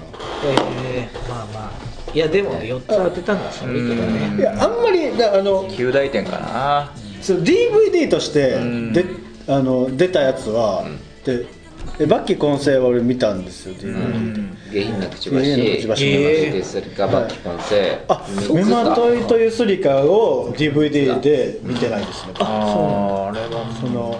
[0.46, 3.94] えーまあまあいやでも4つ当てたのはすごいね。
[3.94, 6.92] ないやあんまりだあの9大点かな。
[7.22, 8.92] そう DVD としてうん。
[8.92, 9.04] で
[9.48, 10.84] あの出たやつは、
[11.24, 11.44] で
[11.98, 16.06] えバッキー混成は俺見たんですよ DVD で、下品なくちば下品なちばし。
[16.06, 24.18] えーそれかバッキコンセあメマトイというスリカを DVD で見てないですねあああれはその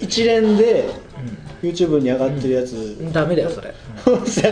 [0.00, 0.88] 一連で
[1.62, 3.72] YouTube に上がってるやつ、ダメだよそれ。
[4.04, 4.42] そうです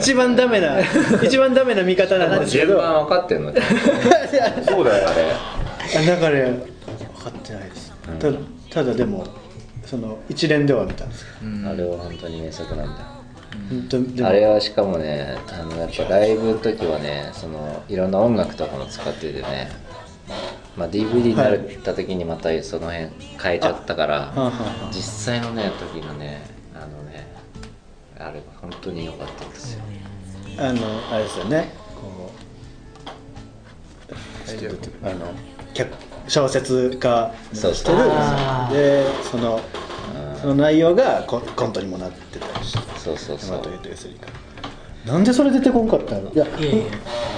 [0.00, 0.78] 一番ダメな
[1.22, 2.74] 一番ダメな見方なんですけど。
[2.74, 3.52] 順番分かってんの？
[4.66, 6.02] そうだよあれ。
[6.02, 9.26] あだから分かってないです、たただでも
[9.84, 11.22] その一連では見たんです。
[11.22, 11.28] よ
[11.70, 12.92] あれは本当に名作なんだ。
[13.68, 14.28] 本当にでも。
[14.28, 19.70] あれはしかもねあのやっぱライブの時はねそのいろんな音楽とかも使っててね、
[20.76, 23.10] まあ、DVD になった時にまたその辺
[23.42, 24.32] 変えちゃったから、
[24.90, 26.42] 実際のね時のね
[26.74, 27.26] あのね
[28.18, 29.82] あれは本当に良かったですよ、
[30.58, 30.80] あの
[31.10, 32.32] あれですよねこ
[35.02, 35.32] うあの
[35.74, 35.92] 脚
[36.28, 37.98] 小説家そうしてる
[38.72, 39.60] でその
[40.40, 43.62] その内容がココントにもなってたりしてそうそうそう。
[45.06, 46.30] なんでそれ出てこんかったの？
[46.32, 46.84] いやいやいや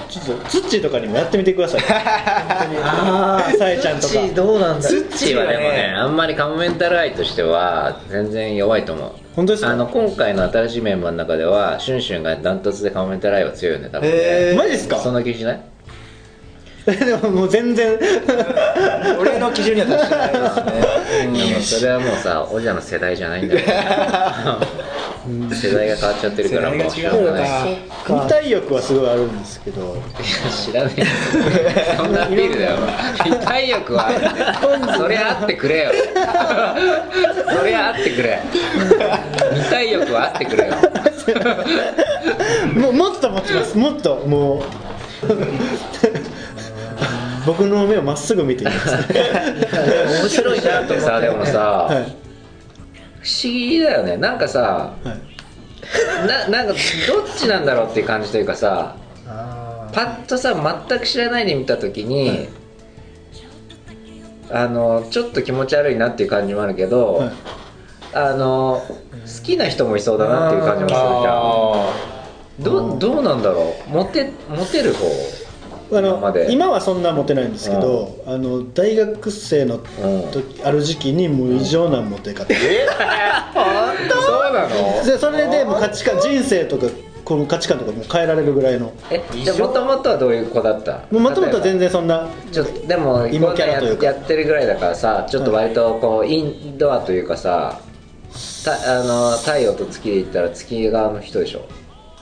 [0.09, 1.81] ちょっとツッチーとかにもやってみてください。
[2.83, 4.07] あさえちゃんとか。
[4.07, 4.87] ツッチーどうなんだ？
[4.87, 9.11] ツッチーはでもねあんまりカモメンタル愛としては全然弱いと思う。
[9.35, 9.71] 本当ですか？
[9.71, 14.97] あの今回の新しいメンバーの中ではシュンシュンがダントツでカモメンタル愛は強いよね多分ね、へーマジですか？
[14.97, 15.59] そんな気しない？
[16.85, 17.97] でももう全然。
[19.19, 21.49] 俺の基準には達してないですね。
[21.49, 23.61] でもそれはもうさオジャの世代じゃないんだよ
[25.53, 27.79] 世代が変わっちゃってるからもうしょうがない。
[28.07, 29.97] 見たい欲はすごいあるんですけど。
[30.51, 31.07] 知らねえよ。
[31.97, 32.77] そんなアピールだよ。
[33.25, 35.91] 見たい欲はあるってそれあってくれよ。
[37.57, 38.39] それあってくれ。
[39.53, 40.75] 見たい欲はあってくれよ。
[42.75, 43.77] もうもっと持ちます。
[43.77, 44.63] もっともう。
[47.45, 48.95] 僕の目をまっすぐ見ています
[50.19, 50.99] 面白いなと思って。
[50.99, 52.05] さでもさ、はい。
[52.23, 52.24] 不
[53.25, 54.17] 思議だよね。
[54.17, 56.27] なんかさはい。
[56.27, 56.77] ななんかど
[57.23, 58.95] っちなんだろうっていう感じというかさ
[59.27, 60.53] あパッとさ
[60.89, 62.49] 全く知らないで見た時に、
[64.51, 67.31] あのちょっと気持ち悪いなっていう感じもあるけど、はい。
[68.13, 71.33] あの好きな人もいそうだなっていう感じもするじゃん。
[71.75, 71.93] あ
[72.59, 73.89] どどうなんだろう？
[73.89, 75.05] モテモテる方？
[75.91, 76.45] あ今まで。
[76.45, 79.79] の今はそんなモテないんですけど、あの大学生の
[80.31, 82.45] 時、ある時期にもう異常なモテ方。
[82.45, 82.55] で,
[84.09, 85.05] そうなの？
[85.05, 86.87] でそれでもう価値観人生とか
[87.23, 88.91] この価値観とかも変えられるぐらいの。
[89.09, 91.01] えじゃあもともとはどういう子だった？
[91.11, 94.05] もともとは全然然そんなちょでも芋キャラというか。
[94.05, 97.79] ややってるぐらいだからさちょっと割とこうインドアというかさ
[98.63, 101.61] たあの太陽と月で言ったら月側の人でしょ？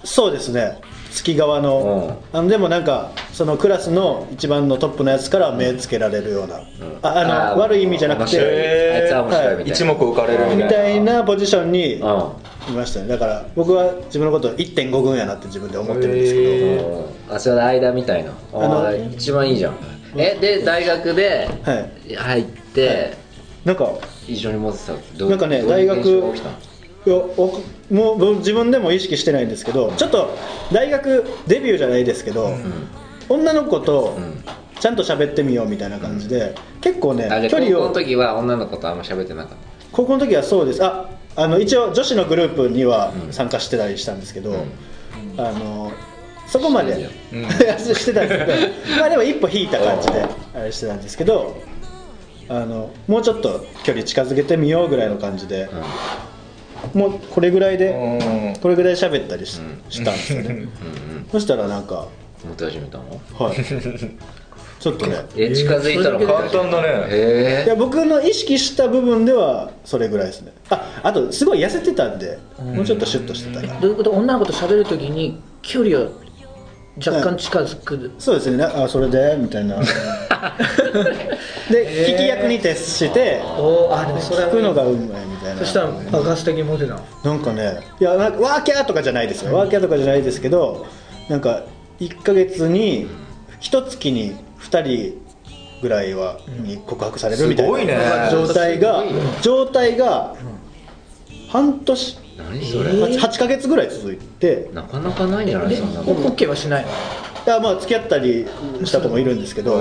[0.03, 0.79] そうですね。
[1.11, 6.61] 月側の,、あのでもなんかそのクラスの一番のトップのやつから目つけられるような、
[7.03, 7.19] あ
[7.53, 10.65] あの悪い意味じゃなくてあいつは面白いみたいな、一目置かれるみたいな。
[10.65, 12.33] みたいなポジションにうん。
[12.69, 13.07] いましたね。
[13.07, 18.31] だから僕は自分のこと1.5軍やなって自分で思ってるんですけど、あそれで間みたいな。
[18.53, 19.75] あのー一番いいじゃん。
[20.15, 21.73] えで大学では
[22.07, 22.15] い。
[22.15, 23.17] 入って、
[23.65, 23.89] なんか
[24.27, 24.79] 一緒に持って
[25.17, 25.25] た。
[25.25, 26.33] なんかねどう
[27.05, 30.37] もう僕自分でも意識してないんですけどちょっと
[30.71, 32.55] 大学デビューじゃないですけど、
[33.29, 34.43] 女の子とん。
[34.83, 39.57] ちゃんと喋ってみようみたいな感じで、結構ね距離を高校の時は女の子とあんま喋ってなかっ
[39.93, 40.83] 高校の時はそうです。
[40.83, 44.65] ああの一応女子のグループには参加してたりしたんですけど、
[45.37, 45.93] あの
[46.47, 47.45] そこまでうん。
[47.79, 51.55] してたんですけどまあでも一歩引いた感じであれしてたんですけど
[52.49, 55.69] あのもうちょっと距離近づけてみようぐらいの感じで、
[56.93, 58.59] もうこれぐらいで、うん。
[58.61, 59.59] これぐらい喋ったりし,、
[59.89, 60.67] したんですよね。
[61.31, 62.07] そしたらなんか
[62.45, 63.21] 持って始めたの？
[63.39, 63.55] はい。
[64.79, 67.07] ちょっとねえ近づいたら簡単だね。
[67.09, 70.51] へいや僕の意識した部分ではそれぐらいですね。
[70.69, 74.11] ああとすごい痩せてたんでもうちょっとシュッとしてたからどういうこと？
[74.11, 76.11] 女の子と喋るときに距離を
[76.97, 78.57] 若干近づく、そうですね。
[78.57, 79.37] なあそれで？
[79.39, 79.77] みたいな
[81.69, 85.59] で聞き役に徹して聞くのがうまいみたいな。
[85.59, 87.01] そしたら爆発的にモテたの？
[87.23, 89.55] なんかねいやなんかワーキャーとかじゃないですよ。
[89.55, 90.85] ワーキャーとかじゃないですけど
[91.29, 91.63] なんか
[91.99, 93.07] 1ヶ月に
[93.59, 95.13] 一月に2人
[95.81, 99.03] ぐらいはに告白されるみたいな状態が
[99.41, 100.35] 状態が
[101.49, 104.69] 半年何それ、8, 8ヶ月ぐらい続いて。
[104.73, 106.87] なかなかないんじゃないでそんなのオッケーはしないの？
[107.45, 108.47] いやまあ付き合ったり
[108.83, 109.77] した子もいるんですけど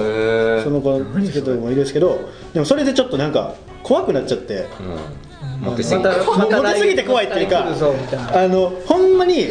[0.62, 5.22] その子付き合った子もいるんですけどでもそれでちょっとなんか怖くなっちゃってうん。
[5.60, 9.46] モテすぎたまたモテすぎて怖いっていうかあのほんまに、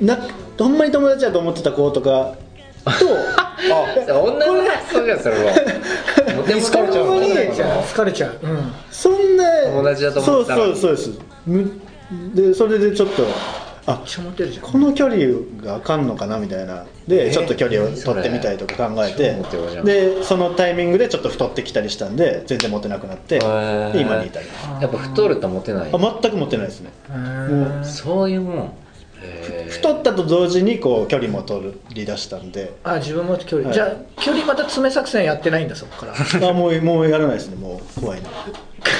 [0.00, 0.18] な
[0.58, 2.34] ほんまに 友達だと思ってた子とか
[2.84, 5.52] と女の発想じゃんそれは
[6.36, 7.82] モテ疲れちゃう。
[7.82, 11.10] 疲れちゃう、うん、そんな友達だと思ってたそうそうそうです。
[11.46, 11.80] む
[12.34, 13.24] でそれでちょっと
[13.84, 14.04] あ
[14.60, 15.24] この距離
[15.60, 16.84] があかんのかなみたいな。
[17.08, 19.36] でちょっと距離を取ってみたりとか考えて。
[19.84, 24.82] でそのタイミングでちょっと太ってきたりしたんで全然モテなくなって今に至ります。
[24.82, 25.90] やっぱ太るとモテない。
[25.92, 26.90] あ全くモテないですね。
[27.08, 27.84] もう。
[27.84, 28.72] そういうもん
[29.68, 32.72] 太ったと同時にこう距離も取り出したんで。
[32.84, 33.74] あ自分も距離、はい。
[33.74, 36.48] じゃあ距離また詰め作戦やってないんだそこから。
[36.48, 38.28] あもうもうやらないですねもう怖いな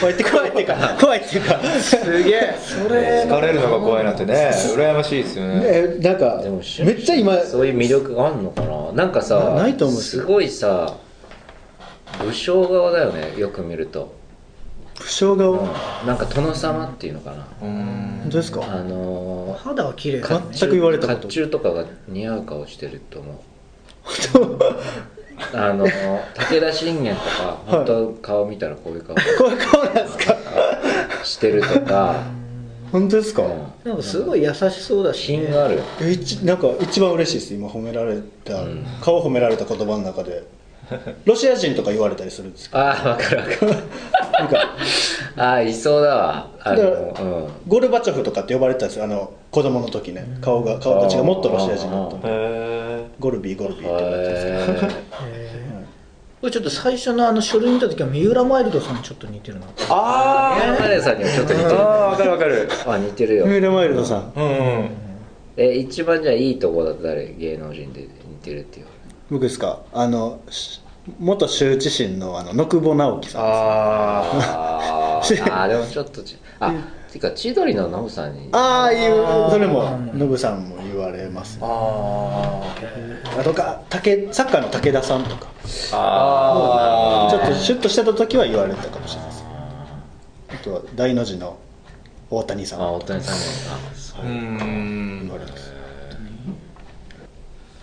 [0.01, 0.97] 怖いって怖いっていうか。
[1.01, 1.61] 怖いっていうか。
[1.81, 2.55] すげえ。
[2.59, 5.61] それ疲れるのが怖いなんてね羨ましいですよね。
[5.65, 8.93] えなんかでもめっちゃ今そういう魅力があるのかな？
[8.93, 10.95] なんかさなないと思うすごいさ
[12.23, 14.15] 武将側だよねよく見ると、
[14.99, 15.55] 不詳がう
[16.05, 17.47] んなんか殿様っていうのかな。
[17.63, 18.21] うん。
[18.23, 18.61] 本当ですか？
[18.65, 21.29] あのー肌は綺麗か全く言われたこと。
[21.29, 23.37] 甲冑とかが似合う顔してると思う。
[25.55, 29.15] あの武田信玄とか本当顔見たらこういう顔。
[29.17, 30.37] こういう顔なんですか？
[31.25, 32.23] してるとか、
[32.93, 33.63] 本当ですか、うん。
[33.85, 35.81] なんかすごい優しそうだし、品がある。
[36.01, 37.55] え一なんか一番嬉しいです。
[37.55, 38.85] 今褒められた、うん。
[39.01, 40.43] 顔褒められた言葉の中で
[41.25, 43.73] ロシア人とか言われたりするんですけああ分かる分かる。
[43.73, 43.77] ど
[44.39, 44.77] なんか。
[45.37, 46.47] ああいそうだわ。
[46.61, 47.47] あだのうん。
[47.69, 49.05] ゴルバチョフとかって呼ばれてたんですよ。
[49.05, 50.27] あの子供の時ね。
[50.41, 52.29] 顔が顔立ちがもっとロシア人だったんで。
[52.29, 55.03] へゴルビーゴルビーって呼ばれてたんですよへ
[56.41, 62.69] これちょっと最初のあの書類見た時は三浦マイルドさんにちょっと似てるなあー山根さんにもちょっと似てるああ分かる分かる。
[62.87, 63.47] あ似てるよ。
[63.47, 64.49] ミューラマイルドさんうんう
[64.83, 64.89] ん。
[65.57, 67.33] え一番じゃあいいとこだと誰？
[67.39, 68.09] 芸能人で似
[68.43, 68.87] てるっていう。
[69.31, 69.81] 僕ですか？
[69.93, 70.81] あのし
[71.19, 76.73] 元羞恥心のあの野久保直樹さんあ あでもちょっとちあ
[77.13, 78.49] てか千鳥のノブさんに。
[78.53, 79.85] ああいうそれも
[80.15, 82.63] ノブさんも言われますーあ
[83.39, 85.47] あとか武サッカーの武田さんとか。
[85.65, 85.91] ー。
[85.93, 89.45] あちょっとシュッとしてた時は言われたかもしれないです
[90.55, 91.57] あとは大の字の
[92.31, 92.81] 大谷さん。
[92.81, 95.72] あ大谷さんうーん言われます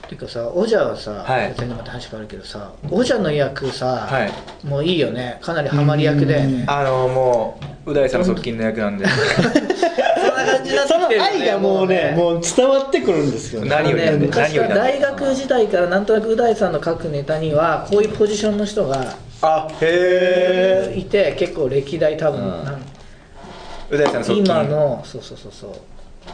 [0.10, 1.53] ていうかさオジャはさ、はい。
[1.55, 4.68] 全然また話変わるけどさオジャの役さ、はい。
[4.68, 5.38] もういいよね。
[5.39, 9.05] かなりハマり役だよねあのもうう大さんの側近の役なんで。
[9.30, 11.41] そんな感感じになってそのきてるよね。
[11.41, 13.70] 愛がもうねもう伝わってくるんですよね。
[13.70, 14.64] 何よりなんでね昔か。
[14.64, 23.95] ら何よりなんで大学時代からなんとなくう大さんの書くネタにはこういうポジションの人があへえいて結構歴代多分、うん。
[23.95, 24.38] う大さんの側近。
[24.38, 25.72] 今のそうそうそうそう。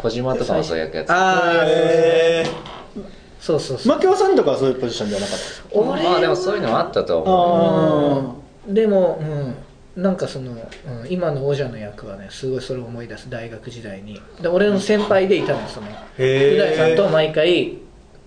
[0.01, 2.45] 小島とかもそういうやつああへ
[3.45, 3.95] そうそうそう。
[3.95, 5.37] 牧雄さんとかはそういうポジションじゃなかった？
[5.37, 8.35] ですか俺まあでもそういうのもあったと思
[8.65, 8.69] う。
[8.69, 9.19] あでも、
[9.95, 10.59] うん、なんかその、うん、
[11.11, 13.29] 今の王者の役はねすごいそれを思い出す。
[13.29, 14.19] 大学時代に。
[14.41, 15.87] で俺の先輩でいたのよその。
[15.87, 17.77] う大さんと毎回。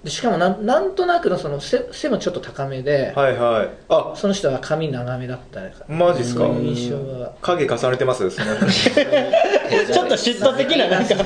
[0.04, 3.68] でしかもなんなんとなくのその背背もちょっと高めで、はいはい。
[3.88, 4.12] あ。
[4.14, 6.44] その人は髪長めだったかマジっすか？
[6.44, 8.30] そういう印象が影重ねてます？
[8.30, 8.68] そのー
[9.92, 11.16] ちょっと嫉妬的ななんか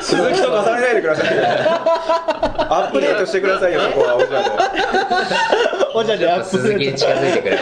[0.00, 4.42] 鈴木と重ねないでくださいアップデートしてくださいよ そこはおじゃ
[5.94, 6.58] おじゃでアップす。
[6.58, 7.58] 鈴木にる近づいてくれる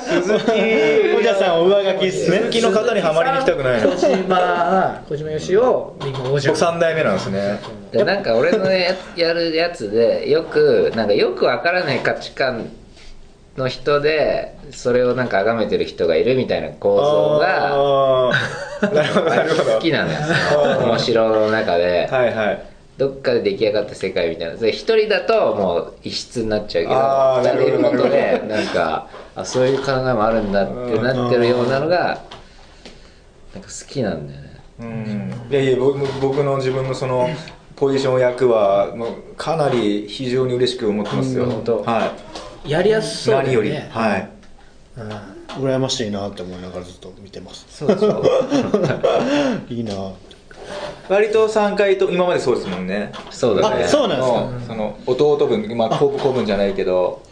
[0.00, 2.30] 鈴木おじゃさんを上書きっす。
[2.30, 7.26] ね鈴木の方にはまりに行きたくないの小島小島よしお今王者僕3代目なんです。
[7.30, 7.60] ね
[7.92, 12.66] でなんか俺のややるやつでよくなんかよくわからない価値観
[13.60, 19.02] の人でそれをなんか崇めてる人がいるみたいな構造がほどな
[19.42, 19.72] るほど。
[19.74, 20.86] 好きなんですよ。
[20.86, 22.08] 面白の中で。
[22.10, 22.66] はいはい。
[22.96, 24.56] どっかで出来上がった世界みたいな。
[24.56, 32.22] で一人だともう異質になっちゃうけど二人いることでなんかあそういう考えもあるんだってなってるようなのが
[33.54, 34.60] なんか好きなんだよね。
[34.80, 35.46] うん。
[35.50, 37.30] いやいや僕僕の自分のその
[37.76, 42.12] ポジション役はもうかなり非常に嬉しく思ってますよ、は
[42.64, 43.70] やりやすいそうだ何より。
[43.70, 44.28] ねはい。
[44.98, 45.10] うん。
[45.64, 47.66] 羨ましいなって思いながらずっと見てます。
[47.68, 48.22] そうでしょ
[49.68, 49.94] いいな。
[51.08, 53.12] 割と3回と今までそうですもんね。
[53.30, 53.84] そうだね。
[53.84, 54.74] あそうなんですか。
[54.76, 57.22] のその弟分まあ子子分じゃないけど。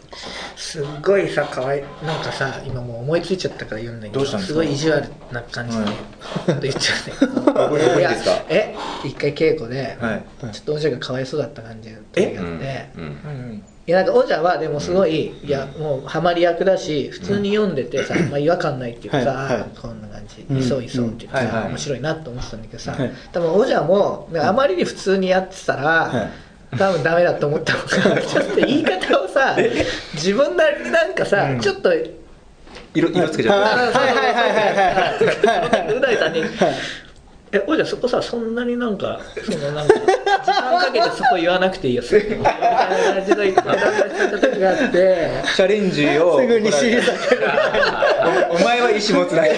[0.55, 4.59] すっごいさ可愛いなんかさ今もう思いついちゃったから言うんだけどどうしたんですか？
[4.59, 5.83] すごい意地悪な感じで、
[6.63, 6.95] 言っちゃ
[7.69, 8.31] うねいいですか？
[8.49, 8.75] え
[9.05, 10.23] 一回稽古で、はい。
[10.51, 13.03] ちょっと王者がかわいそうだった感じの時があって、うん。
[13.03, 19.69] うんいやなんか王者はでもすごい、いやもうハマり役だし普通に読んでてさ、まあ、違和感ないっていうかさ、はいはい。
[19.81, 20.57] こんな感じ、うん。
[20.59, 21.47] いそういそうって言ってさ、うん。
[21.47, 21.69] はいはい。
[21.69, 23.11] 面白いなと思ってたんだけどさ、はい。
[23.33, 26.29] 多分王者もなんかあまりに普通にやってたら、は
[26.71, 26.77] い。
[26.77, 27.87] 多分ダメだと思ったのか
[28.21, 29.57] ちょっと言い方をさ
[30.13, 31.59] 自分なりになんかさ、うん。
[31.59, 31.91] ちょっと
[32.93, 33.75] 色色つけちゃった。
[33.75, 36.43] はいはいはいはいはいは う大さんに
[37.51, 42.51] 「えおじゃそこさそんなになんかそのなんか時間かけてそこ言わなくていいよ」みたいな
[43.15, 43.63] 感じの言った
[44.39, 45.29] 時があって。
[45.55, 47.03] チャレンジをすぐに退ける。
[48.51, 49.49] おお前は意志持つなロ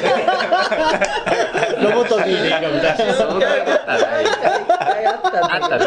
[1.92, 4.24] ボトミーでいいのみたいなそんなことはない。
[4.24, 5.12] 一回あ
[5.66, 5.86] ったね。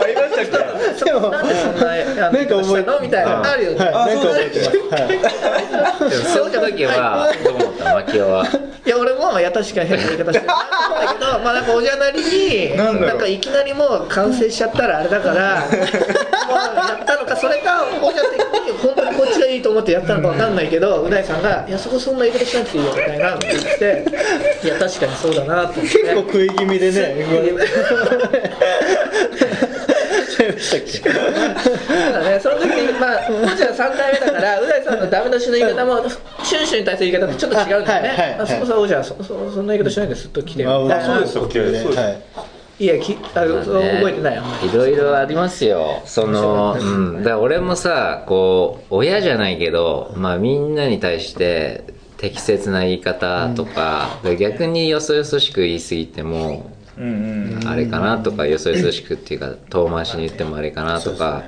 [0.00, 1.86] ありましたっけそこなんでそんな
[2.30, 3.78] なんか覚えしたのみたいなのあるよね、
[6.32, 8.46] そういう時はどう思った牧雄は
[8.84, 10.60] いや俺もいや確かに変な言い方してるなと
[10.94, 15.68] 思ったけどまあなんかおじゃなりになんかいきなりもう完成しちゃったらあれだからや
[17.02, 25.98] ったのかそれかおじゃ的に本当にこっちがいいと思ってやったのかわかんないけどう大さんが「いやそこそんな言い方しなくていいよ」みたいなって言っていや確かにそうだなと思って。
[25.98, 27.26] 結構食い気味でね
[30.56, 31.84] 言われちゃいましたっけ？
[31.86, 36.08] そうだね、その時に、まあ、もちろん3回目だから、う大さんのダメ出しの言い方も、
[36.42, 38.08] シュンシュンに対する言い方とちょっと違うんだよね。
[38.08, 38.38] はいはいはい。
[38.38, 41.06] まあそこさ、おじゃん、そそそんな言い方しないですっと来てよみたいな。
[41.06, 41.42] そうですよ。
[41.42, 41.78] そうで。
[41.78, 41.98] すそうです。
[42.00, 42.22] はい。
[42.78, 44.36] いや、きあのそう覚えてない。
[44.36, 44.40] い
[44.74, 46.02] ろいろありますよ。
[46.04, 47.18] そのうん。
[47.18, 51.84] だから俺もさこう親じゃないけどまあみんなに対して
[52.18, 57.68] 適切な言い方とか、で逆によそよそしく言い過ぎてもうんうん。
[57.68, 61.42] あれかなとかよそよそしくっていうか遠回しに言ってもあれかなとか。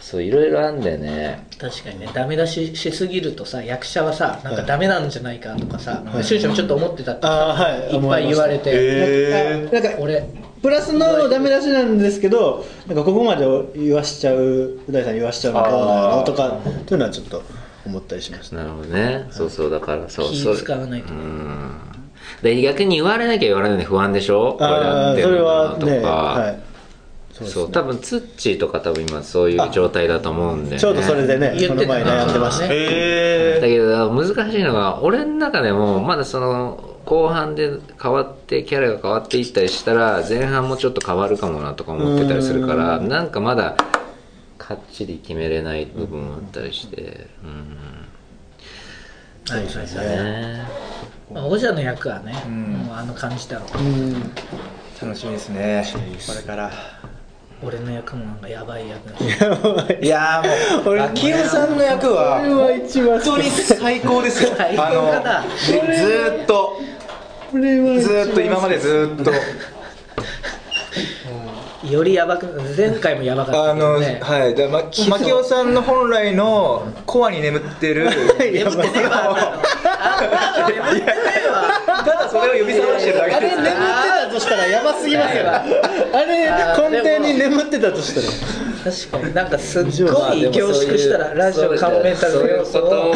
[0.00, 1.46] そういろいろあんだよね。
[1.58, 7.94] 確かにね、ダメ出ししすぎるとさ、役者はさ、なんかダメなんじゃないかとかさ、シュンシュンもちょっと思ってたってはい。
[7.94, 10.24] いっぱい言われて、へなんか俺、
[10.62, 13.46] プラスのダメ出しなんですけどなんかここまで
[13.76, 17.42] 言わしちゃうう大さん言わしちゃうのどうなのとかというのはちょっと
[17.86, 19.26] 思ったりしましたなるほどね。
[19.30, 20.56] そうそうだからそう気そう。
[20.56, 21.89] 使わないとうん
[22.42, 24.54] で逆に言われなきゃ言われないで不安でしょ？
[24.54, 26.60] これああやってそれはるなとか、ねはい。
[27.32, 31.92] そうですそう多分ツッチーとか多分今そういう状態だと思うんで、ね、ちょうどそれでね言ってた。
[31.92, 32.68] この前悩んでました。
[32.68, 37.70] ねへだけど難しいのが俺の中でもまだその後半で
[38.00, 43.74] 変わってキャラが変わっていったりしたら前半もちょっと変わるかもなとか思ってたりするからなんかまだ
[44.58, 47.26] かっちり決めれない部分もあったりして。
[49.48, 50.64] はいはいそうですはいね
[51.32, 52.72] まあ、王者の役はね、ん。
[52.86, 53.78] もうあの感じだろう。
[53.78, 54.34] うん。
[55.00, 55.84] 楽しみですね。
[56.26, 56.70] これから。
[57.62, 59.24] 俺の役もなんかやばい役だし。
[60.02, 60.08] い。
[60.08, 64.54] やーもう秋代さんの役はこれは一番本当に最高ですよ。
[64.56, 66.80] 最高あのかなでずーっと。
[67.50, 69.30] これはずーっと今までずーっと
[71.88, 74.20] よりやばく前回もやばかったあのけどね。
[74.22, 74.54] はい。
[74.54, 78.10] だま牧雄さんの本来のコアに眠ってる。
[78.38, 79.58] 眠ってねえわ。
[82.04, 83.58] ただそれを呼び覚ましてるだけです。
[83.58, 83.74] あれ眠って
[84.26, 85.50] たとしたらやばすぎますよ。
[85.50, 85.62] あ
[86.24, 88.26] れ根底に眠ってたとしたら。
[88.82, 92.96] 確かになんかすっごい凝縮したらラジオカモメンタルの要素そういうこと。
[93.02, 93.14] をを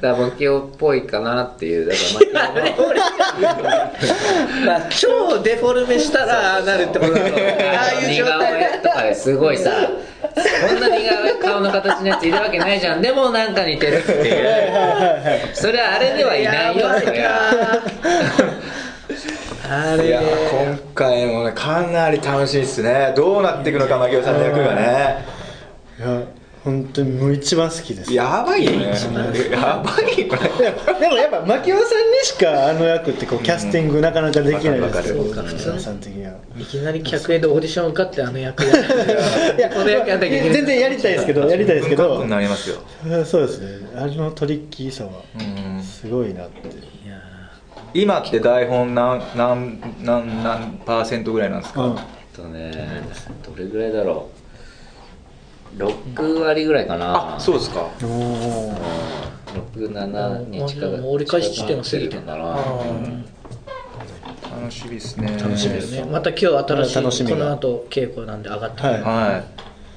[0.00, 2.94] だマキオっぽいかなっていうだからマキオの
[4.64, 7.30] まあ超デフォルメしたらああなるってことだろう
[7.78, 8.38] ああいう似状態。
[8.38, 9.70] 顔絵とかですごいさ
[10.68, 13.02] そんな似顔絵顔の形のやついるわけないじゃん。
[13.02, 15.54] でもなんか似てるっていう。
[15.54, 17.52] それはあれではいないよやばいそりゃ。
[19.68, 20.06] なあれ。
[20.08, 23.12] いや今回もねかなり楽しいですね。
[23.16, 25.24] どうなっていくのか牧雄さんの役がね。
[25.98, 26.22] いや
[26.64, 28.12] 本当にもう一番好きです。
[28.12, 28.86] やばいよね。
[29.50, 30.40] やばいよね。
[30.58, 35.08] いやでもやっぱ牧雄さんにしかあの役ってこうキャスティングなかなかできないです。
[35.10, 35.54] よわかるわかる。
[35.54, 36.24] 牧雄さん的に。
[36.24, 36.32] は。
[36.58, 38.86] いきなり客演でオーディション受かってあの役やって。
[39.56, 39.70] いや
[40.52, 42.24] 全然やりたいですけどやりたいですけど。
[42.24, 42.76] なりますよ。
[43.24, 43.88] そうですね。
[43.96, 45.82] あのトリッキーさはうん。
[45.82, 46.68] すごいなって。
[46.68, 46.72] い
[47.08, 47.18] や
[47.94, 51.98] 今って台本何何何何パーセントぐらいなんですか、うん。
[52.36, 52.72] とね
[53.42, 54.37] どれぐらいだろう
[55.76, 57.36] 6割ぐらいかな。
[57.36, 57.80] あそうですか。
[57.80, 58.74] おー
[59.78, 62.56] 67に近くもう折り返し地点を過ぎてんだかなな
[64.60, 65.36] 楽しみですね。
[65.38, 66.04] 楽しみですね。
[66.04, 68.82] また今日新しい楽しみがこの後稽古なんで上がって。
[68.82, 69.02] はい。
[69.02, 69.44] は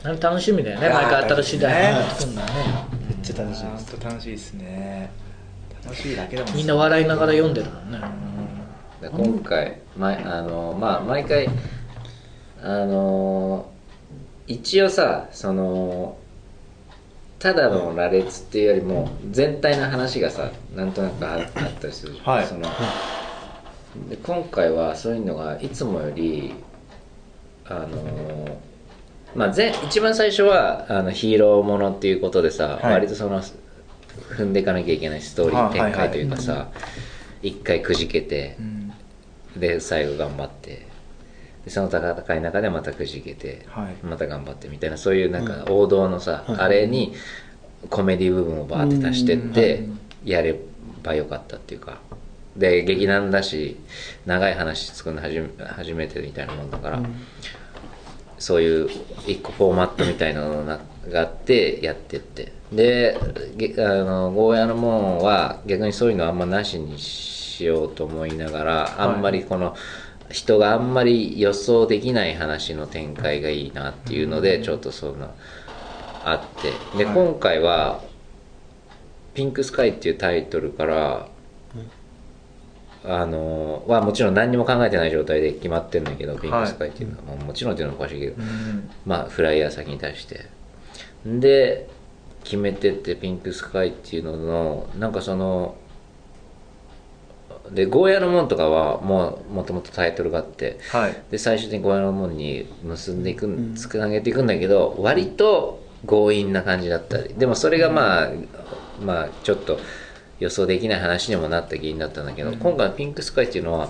[0.04, 0.90] あれ楽しみだよね。
[0.90, 2.00] 毎回新しい台本ね。
[2.00, 2.54] がってくるんだよね。
[3.08, 3.92] めっちゃい楽しみです。
[3.92, 5.12] 本当楽しいですね。
[5.84, 8.00] 楽しいだけでもみんな笑いながら読んでるもんね。
[9.02, 11.50] で今回、まあのまあ、毎回
[12.62, 13.72] あの
[14.52, 16.18] 一応さその
[17.40, 21.50] ただの羅列っていうよりも全体の話がさなんとなくああっ
[21.80, 22.46] たりするはい。
[22.46, 22.68] その
[24.10, 26.54] で今回はそういうのがいつもより
[27.66, 28.60] あの
[29.34, 32.94] まあ、前一番最初はあのヒーローものっていうことでさ、はい。
[32.96, 33.42] 割とその
[34.38, 36.68] 踏んでいかなきゃいけないストーリー展開というかさ
[37.42, 38.94] 一回くじけてうん。
[39.56, 40.91] で最後頑張って
[41.66, 44.06] でその戦いの中でまたくじけて、はい。
[44.06, 46.58] また頑張ってみたいなそういうなんか王道のさ、はい。
[46.60, 47.14] あれに
[47.90, 50.00] コメディ部分をバーって足してってうん。
[50.26, 50.56] やれ
[51.04, 52.00] ばよかったっていうか。
[52.56, 53.78] で劇団だし
[54.26, 57.02] 長い話作るの初め初めてみたいなもんだから、
[58.40, 58.90] そういう
[59.26, 60.80] 一個フォーマットみたいなのが
[61.22, 62.52] あってやってって。
[62.72, 63.18] で
[63.58, 69.76] げあのゴーヤの門は逆にそういうのあんまなしにしようと思いながらあんまりこの
[70.32, 75.32] 人があんまり予想できない話の展開がいいなっていうのでちょっとそんな
[76.24, 76.72] あって。
[76.98, 77.16] ではい。
[77.16, 78.02] 今回は
[79.34, 81.28] 「ピンクスカイ」っていうタイトルから
[83.04, 88.90] あのはもちろん何にも考えてない状態で決まってるんだけど、ピンクスカイっていうのは、まあもちろんっていうのはおかしいけど、うん。
[89.06, 90.46] まあフライヤー先に出して。
[91.26, 91.88] で
[92.44, 95.76] 決めてってピンクスカイっていうののなんかその
[97.72, 101.24] でゴーヤの門とかはもうもともとタイトルがあってはい。
[101.32, 108.32] で最終的にゴーヤの門に結んでいくんつなげていくんだけど割と強引な感じだったりでもそれがまあ
[109.02, 109.80] まあちょっと
[110.40, 113.90] 予想できない話にもなった原因だったんだけど、今回のピンクスカイっていうのは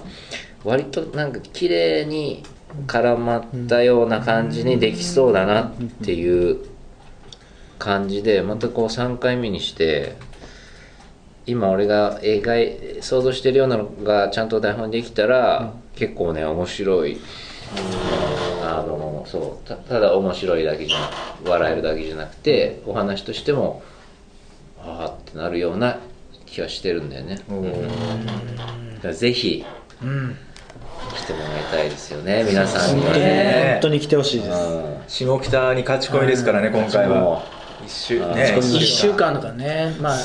[0.65, 2.43] 割となんか綺麗に
[2.87, 5.73] 絡まったような感じにできそうだなっ
[6.03, 6.65] ていう
[7.79, 10.17] 感じでまたこう3回目にして
[11.45, 17.19] 今俺が描い想像してるようなのがちゃんと台本にできたら、結構ね面白い。
[18.63, 19.67] あのそう。
[19.67, 20.99] たただ面白いだけじゃ
[21.43, 23.81] な笑えるだけじゃなくてお話としても
[24.79, 25.99] ああってなるような
[26.45, 27.63] 気はしてるんだよね、おうん。
[27.63, 29.65] だーからぜひ
[30.01, 30.35] うん
[31.15, 32.45] 来てもらいたいですよね。
[32.47, 33.69] 皆さんには本当にね。
[33.73, 34.51] 本当に来てほしいです。
[34.51, 35.01] うん。
[35.07, 37.43] 下北に勝ち込みですからね今回は
[37.85, 38.41] 一週あーね。
[38.41, 39.95] 勝ち込み1週間だからね。
[39.99, 40.17] まあ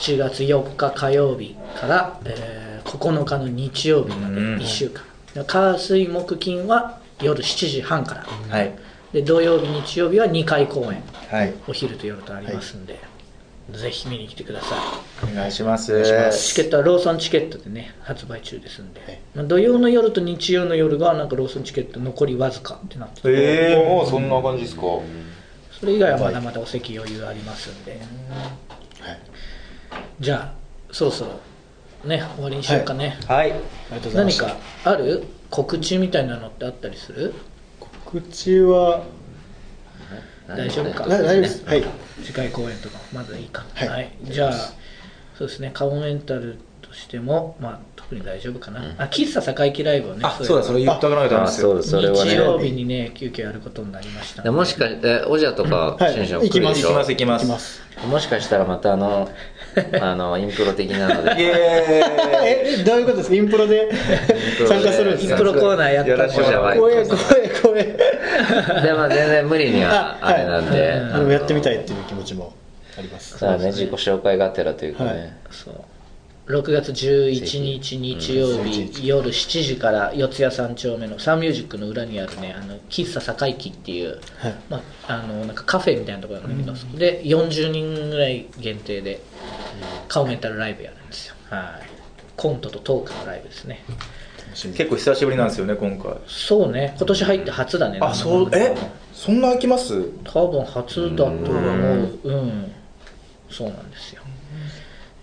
[0.00, 4.56] 7月4日火曜日から、えー9日の日曜日までうん。
[4.56, 5.02] 1週間。
[5.46, 8.26] 火水木金は夜7時半から。
[8.56, 8.74] はい。
[9.12, 11.54] で土曜日日曜日は2回公演はい。
[11.68, 12.98] お昼と夜とありますんで、
[13.70, 15.30] ぜひ見に来てください。
[15.32, 15.92] お願いします。
[15.92, 16.48] 願いします。
[16.48, 23.28] チケットはローソンチケットでね発売中ですんで、まあ、土曜の夜と日曜の夜がなんかローソンチケット残りわずかってなってて。
[23.28, 24.82] ええもうそんな感じですか
[25.82, 28.00] それ以外はまだまだお席余裕ありますんで、
[30.20, 31.40] じゃあそろそろ
[32.04, 33.50] ね終わりにしようかね、はい。
[33.50, 33.60] あり
[33.90, 34.24] がとうござい。
[34.26, 35.24] ました何かある？
[35.50, 37.34] 告知みたいなのってあったりする？
[37.80, 39.02] 告知は
[40.46, 41.08] 大丈夫か？
[41.08, 41.64] 大丈夫です。
[41.66, 41.84] はい。
[42.22, 43.64] 次回公演とかまだいいか。
[43.74, 44.12] はい。
[44.22, 44.52] じゃあ
[45.36, 45.72] そうですね。
[45.74, 47.80] カモメンタルとしても、まあ、
[48.12, 51.80] 特に大丈夫かな、あ喫茶堺木ライブをねあそうだそれ言っとかなきゃダメですよ。
[51.80, 52.66] 日曜ね。
[52.66, 54.50] 日にね急遽やることになりましたで。
[54.50, 56.12] もしかえおじゃとかはい。
[56.12, 57.80] しゅんしゅん行きます行きます行きま行きます。
[58.00, 59.30] すもしかしたらまたあの
[60.02, 61.52] あのインプロ的なのイで
[62.78, 63.34] えどういうことですか？
[63.34, 63.90] インプロで
[64.68, 65.32] 参加するんですか？
[65.32, 66.10] インプロコーナーやった。
[66.10, 67.06] やら怖え怖え
[67.62, 67.96] 怖え
[68.82, 71.30] でも全然無理にはあれなんで、はい。
[71.30, 72.52] やってみたいっていう気持ちも
[72.98, 73.38] あります。
[73.38, 75.32] そうだね自己紹介がてらというかね、はい。
[75.50, 75.74] そう
[76.46, 84.54] 6月11日日曜日、夜7時から四谷三丁目のサンミュージックの裏にあるねあの喫茶堺木っていう、はい。
[84.68, 89.20] まあ、あのなんかカフェみたいなところなんだけど、そこで40人ぐらい限定で
[90.08, 91.36] 顔メンタルライブやるんですよ。
[91.48, 91.86] はい。
[92.36, 93.84] コントとトークのライブですね。
[94.52, 96.16] 結構久しぶりなんですよね今回。
[96.26, 96.94] そうね。
[96.96, 98.74] 今年入って初だねあそうえ？
[99.14, 100.08] そんな空きます？
[100.24, 102.20] 多分初だと思う。
[102.24, 102.72] うん。
[103.48, 104.21] そうなんですよ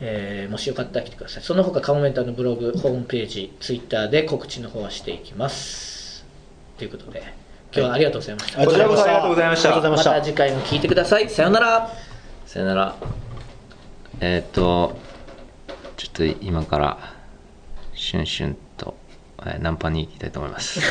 [0.01, 1.43] えーもしよかったら来てください。
[1.43, 6.25] その他カモメンタルのブログホームページツイッターで告知の方はしていきます。
[6.77, 7.21] ということで
[7.73, 9.69] 今日はありがとうございました、こちらこそありがとうございました。
[9.69, 11.29] ましたまた次回も聞いてください。
[11.29, 11.91] さようなら。
[12.45, 12.95] さよなら。
[14.21, 14.97] えーっと
[15.97, 16.97] ちょっと今から
[17.93, 18.95] シュンシュンと、
[19.39, 20.79] えーナンパに行きたいと思います。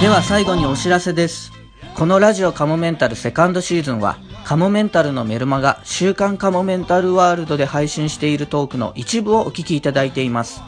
[0.00, 1.52] では最後にお知らせです。
[1.94, 10.62] このラジオカモメンタルセカンドシーズンは、カモメンタルのメルマガ週刊カモメンタルワールドで配信しているトークの一部をお聞きいただいています。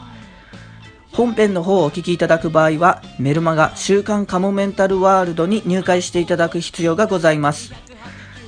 [1.11, 7.73] 本編の方をお聞きいただく場合は、メルマガ週刊カモメンタルワールドに入会していただく必要がございます。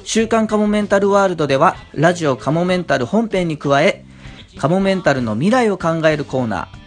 [0.03, 4.05] 週刊カモメンタルワールドでは、ラジオカモメンタル本編に加え、
[4.57, 6.86] カモメンタルの未来を考えるコーナー、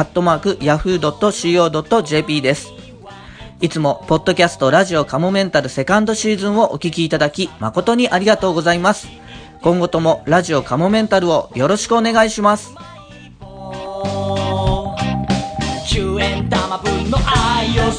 [0.00, 2.72] アットマーク yahoo.co.jp です。
[3.60, 9.08] いつも、ポッドキャストラジオカモメンタルセカンドシーズンをお聞きいただき、誠にありがとうございます。
[9.60, 12.72] 今後ともラジオカモメンタルをよろしくお願いします。
[15.92, 17.92] 10円玉分の愛を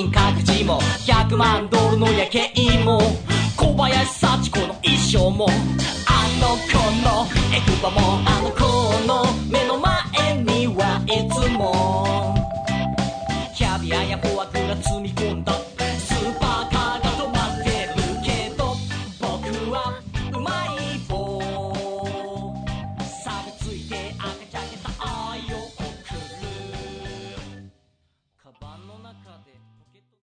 [0.00, 3.00] も金閣寺も100万ドルの夜景も
[3.56, 5.46] 小林幸子の衣装も
[6.06, 6.72] あの子
[7.04, 8.59] のエクバもあの子